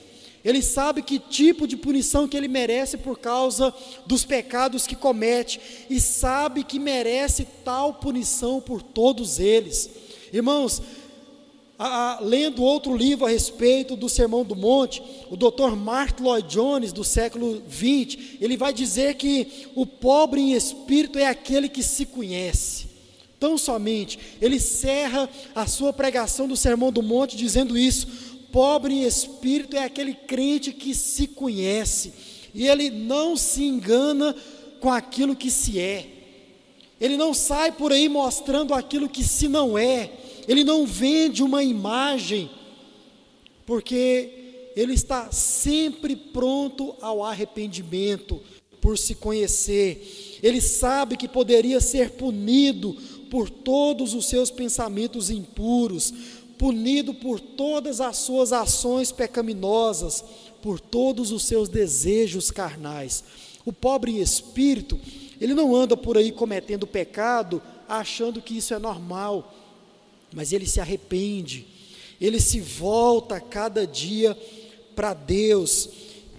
[0.45, 3.73] Ele sabe que tipo de punição que ele merece por causa
[4.07, 9.89] dos pecados que comete e sabe que merece tal punição por todos eles.
[10.33, 10.83] Irmãos,
[11.79, 15.77] a, a, lendo outro livro a respeito do Sermão do Monte, o Dr.
[15.77, 21.27] Mark Lloyd Jones, do século 20, ele vai dizer que o pobre em espírito é
[21.27, 22.93] aquele que se conhece.
[23.39, 29.03] Tão somente, ele cerra a sua pregação do Sermão do Monte dizendo isso: pobre em
[29.03, 32.13] espírito é aquele crente que se conhece,
[32.55, 34.37] e ele não se engana
[34.79, 36.07] com aquilo que se é,
[37.01, 40.13] ele não sai por aí mostrando aquilo que se não é,
[40.47, 42.49] ele não vende uma imagem,
[43.67, 48.41] porque ele está sempre pronto ao arrependimento
[48.81, 50.39] por se conhecer.
[50.43, 52.97] Ele sabe que poderia ser punido
[53.31, 56.13] por todos os seus pensamentos impuros,
[56.59, 60.25] punido por todas as suas ações pecaminosas,
[60.63, 63.25] por todos os seus desejos carnais.
[63.65, 64.99] O pobre espírito,
[65.41, 69.59] ele não anda por aí cometendo pecado achando que isso é normal
[70.33, 71.67] mas ele se arrepende,
[72.21, 74.37] ele se volta cada dia
[74.95, 75.89] para Deus,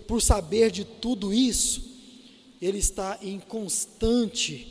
[0.07, 1.91] por saber de tudo isso,
[2.61, 4.67] ele está em constante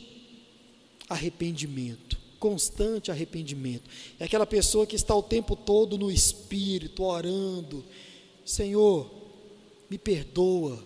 [1.09, 2.02] arrependimento.
[2.43, 3.89] Constante arrependimento.
[4.19, 7.85] É aquela pessoa que está o tempo todo no espírito, orando:
[8.43, 9.09] Senhor,
[9.89, 10.77] me perdoa,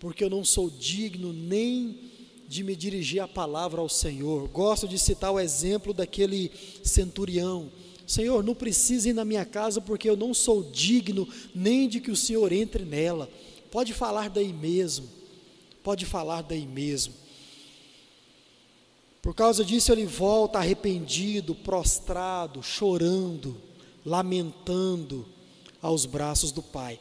[0.00, 2.10] porque eu não sou digno nem
[2.48, 4.48] de me dirigir a palavra ao Senhor.
[4.48, 6.50] Gosto de citar o exemplo daquele
[6.82, 7.70] centurião.
[8.04, 12.10] Senhor, não precise ir na minha casa porque eu não sou digno nem de que
[12.10, 13.30] o Senhor entre nela.
[13.70, 15.08] Pode falar daí mesmo.
[15.80, 17.14] Pode falar daí mesmo.
[19.22, 23.56] Por causa disso, ele volta arrependido, prostrado, chorando,
[24.04, 25.24] lamentando
[25.80, 26.98] aos braços do Pai.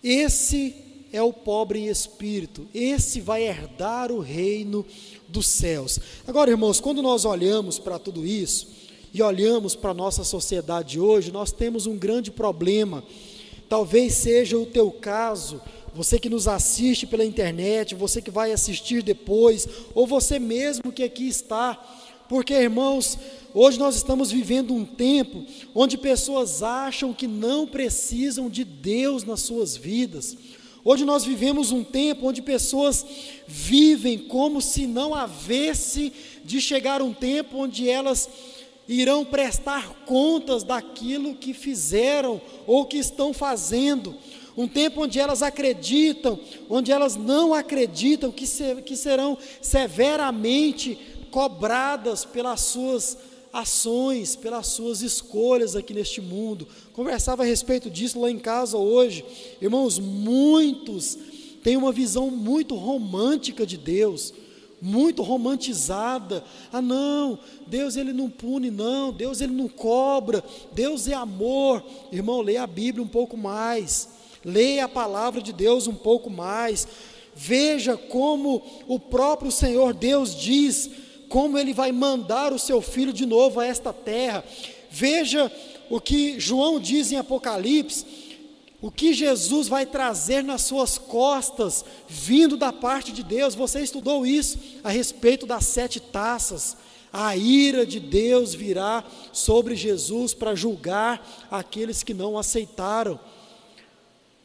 [0.00, 0.76] Esse
[1.12, 4.86] é o pobre em espírito, esse vai herdar o reino
[5.26, 5.98] dos céus.
[6.28, 8.68] Agora, irmãos, quando nós olhamos para tudo isso
[9.12, 13.02] e olhamos para a nossa sociedade hoje, nós temos um grande problema.
[13.68, 15.60] Talvez seja o teu caso,
[15.98, 21.02] você que nos assiste pela internet, você que vai assistir depois, ou você mesmo que
[21.02, 21.76] aqui está,
[22.28, 23.18] porque, irmãos,
[23.52, 25.44] hoje nós estamos vivendo um tempo
[25.74, 30.36] onde pessoas acham que não precisam de Deus nas suas vidas.
[30.84, 33.04] Hoje nós vivemos um tempo onde pessoas
[33.48, 36.12] vivem como se não havesse
[36.44, 38.28] de chegar um tempo onde elas
[38.86, 44.14] irão prestar contas daquilo que fizeram ou que estão fazendo.
[44.58, 46.36] Um tempo onde elas acreditam,
[46.68, 48.44] onde elas não acreditam que,
[48.84, 50.98] que serão severamente
[51.30, 53.16] cobradas pelas suas
[53.52, 56.66] ações, pelas suas escolhas aqui neste mundo.
[56.92, 59.24] Conversava a respeito disso lá em casa hoje.
[59.62, 61.16] Irmãos, muitos
[61.62, 64.34] têm uma visão muito romântica de Deus,
[64.82, 66.42] muito romantizada.
[66.72, 70.42] Ah, não, Deus ele não pune, não, Deus ele não cobra,
[70.72, 71.80] Deus é amor.
[72.10, 74.17] Irmão, leia a Bíblia um pouco mais,
[74.48, 76.88] leia a palavra de Deus um pouco mais.
[77.34, 80.90] Veja como o próprio Senhor Deus diz
[81.28, 84.44] como ele vai mandar o seu filho de novo a esta terra.
[84.90, 85.52] Veja
[85.90, 88.04] o que João diz em Apocalipse,
[88.80, 93.54] o que Jesus vai trazer nas suas costas, vindo da parte de Deus.
[93.54, 96.76] Você estudou isso a respeito das sete taças.
[97.12, 103.18] A ira de Deus virá sobre Jesus para julgar aqueles que não aceitaram.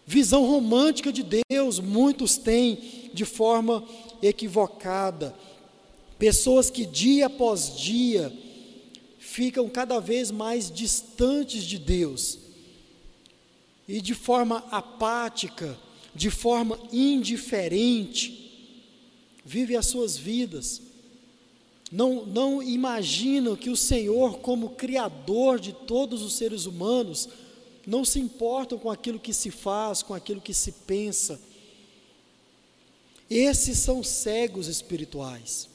[0.05, 3.83] Visão romântica de Deus, muitos têm de forma
[4.21, 5.33] equivocada.
[6.19, 8.31] Pessoas que dia após dia
[9.17, 12.39] ficam cada vez mais distantes de Deus
[13.87, 15.77] e de forma apática,
[16.13, 18.43] de forma indiferente,
[19.43, 20.81] vivem as suas vidas.
[21.91, 27.29] Não, não imaginam que o Senhor, como Criador de todos os seres humanos,
[27.85, 31.39] não se importam com aquilo que se faz, com aquilo que se pensa.
[33.29, 35.69] Esses são cegos espirituais.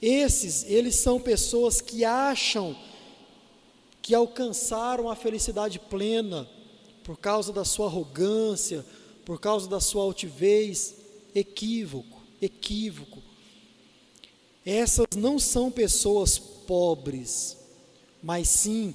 [0.00, 2.76] Esses, eles são pessoas que acham
[4.00, 6.48] que alcançaram a felicidade plena
[7.04, 8.84] por causa da sua arrogância,
[9.24, 10.96] por causa da sua altivez.
[11.34, 13.22] Equívoco, equívoco.
[14.66, 17.56] Essas não são pessoas pobres,
[18.22, 18.94] mas sim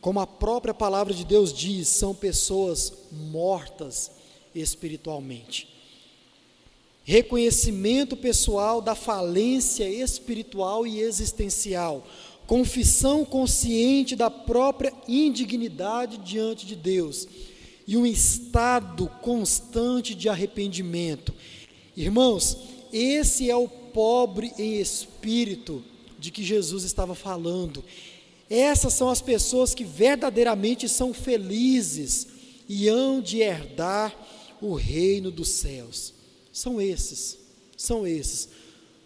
[0.00, 4.10] como a própria palavra de Deus diz, são pessoas mortas
[4.54, 5.68] espiritualmente.
[7.04, 12.06] Reconhecimento pessoal da falência espiritual e existencial.
[12.46, 17.26] Confissão consciente da própria indignidade diante de Deus.
[17.86, 21.34] E um estado constante de arrependimento.
[21.96, 22.56] Irmãos,
[22.92, 25.82] esse é o pobre em espírito
[26.18, 27.84] de que Jesus estava falando.
[28.50, 32.26] Essas são as pessoas que verdadeiramente são felizes
[32.68, 34.12] e hão de herdar
[34.60, 36.12] o reino dos céus.
[36.52, 37.38] São esses,
[37.76, 38.48] são esses.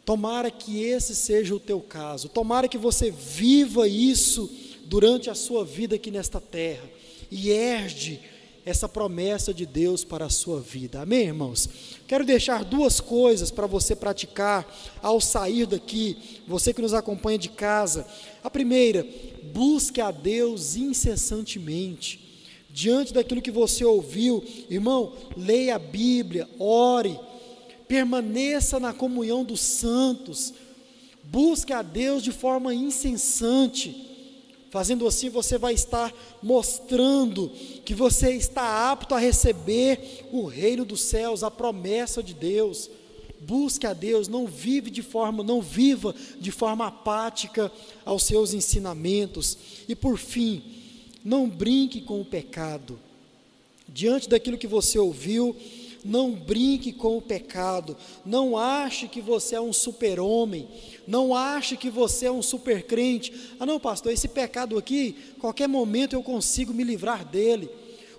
[0.03, 2.31] Tomara que esse seja o teu caso.
[2.31, 4.51] Tomara que você viva isso
[4.87, 6.89] durante a sua vida aqui nesta terra
[7.31, 8.21] e herde
[8.67, 11.03] essa promessa de Deus para a sua vida.
[11.03, 11.69] Amém, irmãos?
[12.07, 14.67] Quero deixar duas coisas para você praticar
[15.03, 16.17] ao sair daqui,
[16.47, 18.07] você que nos acompanha de casa.
[18.43, 19.07] A primeira,
[19.55, 22.21] busque a Deus incessantemente.
[22.69, 27.19] Diante daquilo que você ouviu, irmão, leia a Bíblia, ore,
[27.87, 30.53] permaneça na comunhão dos santos,
[31.23, 34.13] busque a Deus de forma incessante
[34.75, 37.49] Fazendo assim, você vai estar mostrando
[37.85, 42.91] que você está apto a receber o reino dos céus, a promessa de Deus.
[43.47, 47.71] Busque a Deus, não vive de forma, não viva de forma apática
[48.05, 49.59] aos seus ensinamentos.
[49.89, 50.63] E por fim,
[51.25, 52.99] não brinque com o pecado.
[53.89, 55.57] Diante daquilo que você ouviu,
[56.05, 57.97] não brinque com o pecado.
[58.25, 60.69] Não ache que você é um super-homem
[61.07, 63.33] não ache que você é um super crente.
[63.59, 67.69] Ah, não, pastor, esse pecado aqui, qualquer momento eu consigo me livrar dele.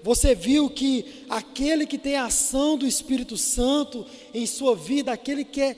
[0.05, 5.43] Você viu que aquele que tem a ação do Espírito Santo em sua vida, aquele
[5.43, 5.75] que é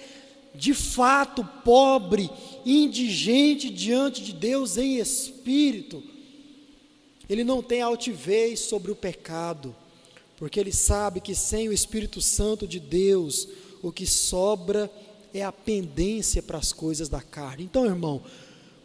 [0.54, 2.30] de fato pobre,
[2.66, 6.04] indigente diante de Deus em espírito,
[7.30, 9.74] ele não tem altivez sobre o pecado,
[10.36, 13.48] porque ele sabe que sem o Espírito Santo de Deus,
[13.82, 14.92] o que sobra
[15.34, 17.64] é a pendência para as coisas da carne.
[17.64, 18.22] Então, irmão,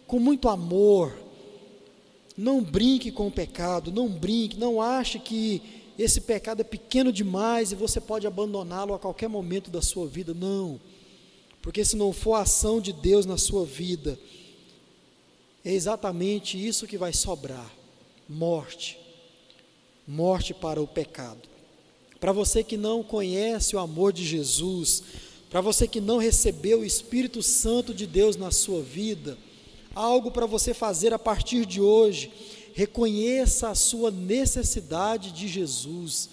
[0.06, 1.12] com muito amor,
[2.42, 5.62] não brinque com o pecado, não brinque, não ache que
[5.96, 10.34] esse pecado é pequeno demais e você pode abandoná-lo a qualquer momento da sua vida.
[10.34, 10.80] Não,
[11.62, 14.18] porque se não for a ação de Deus na sua vida,
[15.64, 17.72] é exatamente isso que vai sobrar:
[18.28, 18.98] morte.
[20.04, 21.48] Morte para o pecado.
[22.18, 25.04] Para você que não conhece o amor de Jesus,
[25.48, 29.38] para você que não recebeu o Espírito Santo de Deus na sua vida,
[29.94, 32.32] algo para você fazer a partir de hoje.
[32.74, 36.30] Reconheça a sua necessidade de Jesus.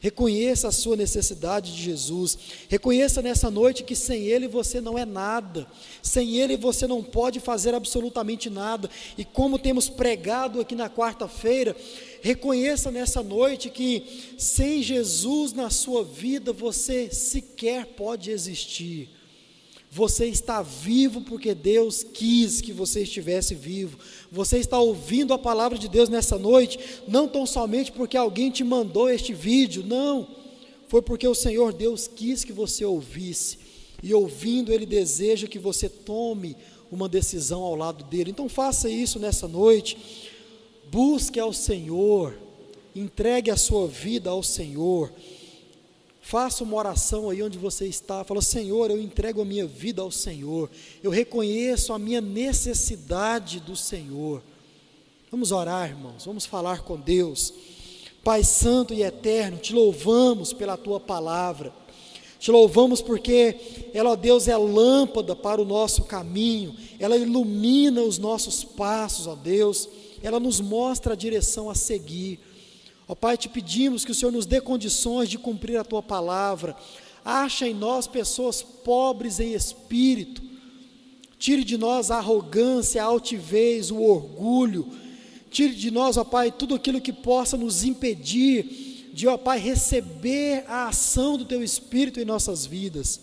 [0.00, 2.36] Reconheça a sua necessidade de Jesus.
[2.68, 5.66] Reconheça nessa noite que sem Ele você não é nada.
[6.02, 8.90] Sem Ele você não pode fazer absolutamente nada.
[9.16, 11.76] E como temos pregado aqui na quarta-feira,
[12.22, 19.10] Reconheça nessa noite que sem Jesus na sua vida você sequer pode existir.
[19.94, 23.98] Você está vivo porque Deus quis que você estivesse vivo.
[24.30, 28.64] Você está ouvindo a palavra de Deus nessa noite, não tão somente porque alguém te
[28.64, 30.26] mandou este vídeo, não.
[30.88, 33.58] Foi porque o Senhor Deus quis que você ouvisse.
[34.02, 36.56] E ouvindo, Ele deseja que você tome
[36.90, 38.30] uma decisão ao lado dele.
[38.30, 39.98] Então faça isso nessa noite.
[40.90, 42.34] Busque ao Senhor.
[42.96, 45.12] Entregue a sua vida ao Senhor.
[46.24, 48.22] Faça uma oração aí onde você está.
[48.22, 50.70] Fala, Senhor, eu entrego a minha vida ao Senhor.
[51.02, 54.40] Eu reconheço a minha necessidade do Senhor.
[55.30, 56.24] Vamos orar, irmãos.
[56.24, 57.52] Vamos falar com Deus.
[58.22, 61.72] Pai Santo e Eterno, te louvamos pela tua palavra.
[62.38, 68.18] Te louvamos porque ela, ó Deus, é lâmpada para o nosso caminho, ela ilumina os
[68.18, 69.88] nossos passos, ó Deus,
[70.22, 72.40] ela nos mostra a direção a seguir.
[73.08, 76.76] Ó Pai, te pedimos que o Senhor nos dê condições de cumprir a tua palavra.
[77.24, 80.42] Acha em nós pessoas pobres em espírito.
[81.38, 84.88] Tire de nós a arrogância, a altivez, o orgulho.
[85.50, 90.64] Tire de nós, ó Pai, tudo aquilo que possa nos impedir de, ó Pai, receber
[90.66, 93.20] a ação do Teu Espírito em nossas vidas.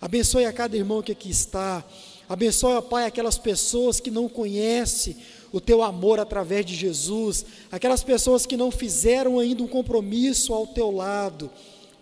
[0.00, 1.84] Abençoe a cada irmão que aqui está.
[2.28, 5.16] Abençoe, ó Pai, aquelas pessoas que não conhecem
[5.52, 10.66] o teu amor através de Jesus, aquelas pessoas que não fizeram ainda um compromisso ao
[10.66, 11.50] teu lado.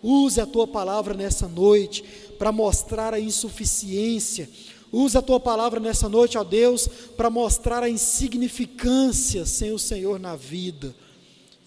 [0.01, 2.03] Use a tua palavra nessa noite
[2.37, 4.49] para mostrar a insuficiência.
[4.91, 6.87] Use a tua palavra nessa noite, ó Deus,
[7.17, 10.95] para mostrar a insignificância sem o Senhor na vida.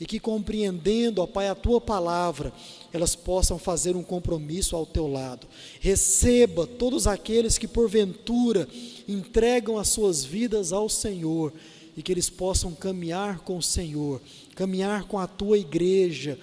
[0.01, 2.53] E que compreendendo, ó Pai, a tua palavra,
[2.91, 5.47] elas possam fazer um compromisso ao teu lado.
[5.79, 8.67] Receba todos aqueles que porventura
[9.07, 11.53] entregam as suas vidas ao Senhor
[11.97, 14.23] e que eles possam caminhar com o Senhor,
[14.55, 16.39] caminhar com a tua igreja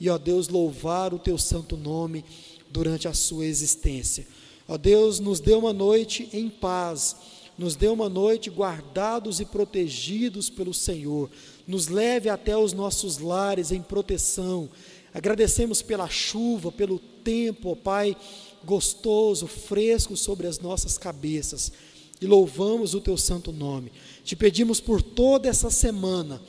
[0.00, 2.24] e, ó Deus, louvar o teu santo nome
[2.70, 4.26] durante a sua existência.
[4.66, 7.16] Ó Deus, nos dê uma noite em paz,
[7.62, 11.30] nos dê uma noite guardados e protegidos pelo Senhor,
[11.64, 14.68] nos leve até os nossos lares em proteção.
[15.14, 18.16] Agradecemos pela chuva, pelo tempo, ó Pai,
[18.64, 21.72] gostoso, fresco sobre as nossas cabeças
[22.20, 23.92] e louvamos o teu santo nome.
[24.24, 26.42] Te pedimos por toda essa semana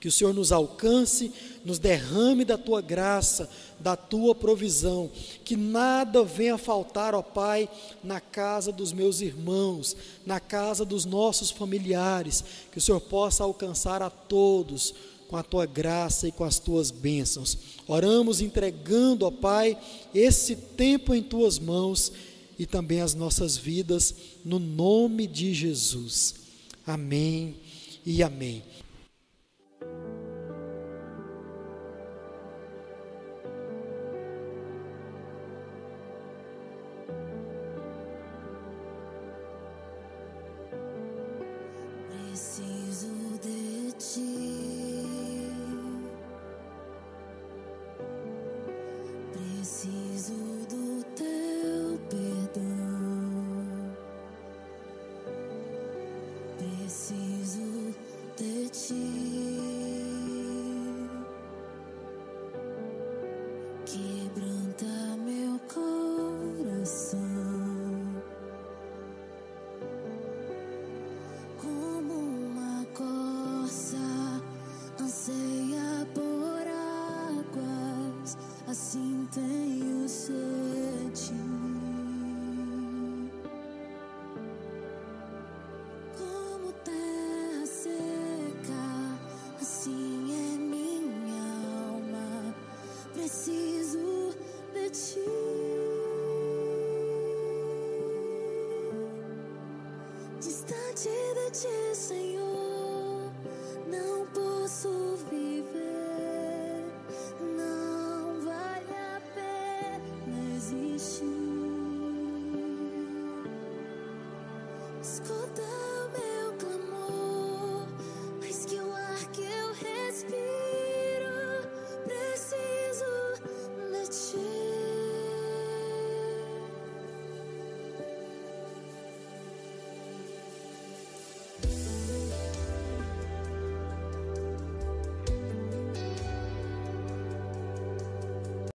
[0.00, 1.30] que o Senhor nos alcance,
[1.64, 3.48] nos derrame da tua graça,
[3.78, 5.10] da tua provisão,
[5.44, 7.68] que nada venha faltar, ó Pai,
[8.02, 14.02] na casa dos meus irmãos, na casa dos nossos familiares, que o Senhor possa alcançar
[14.02, 14.94] a todos
[15.28, 17.56] com a tua graça e com as tuas bênçãos.
[17.86, 19.78] Oramos entregando, ó Pai,
[20.14, 22.12] esse tempo em tuas mãos
[22.58, 26.34] e também as nossas vidas, no nome de Jesus.
[26.86, 27.56] Amém
[28.04, 28.62] e amém.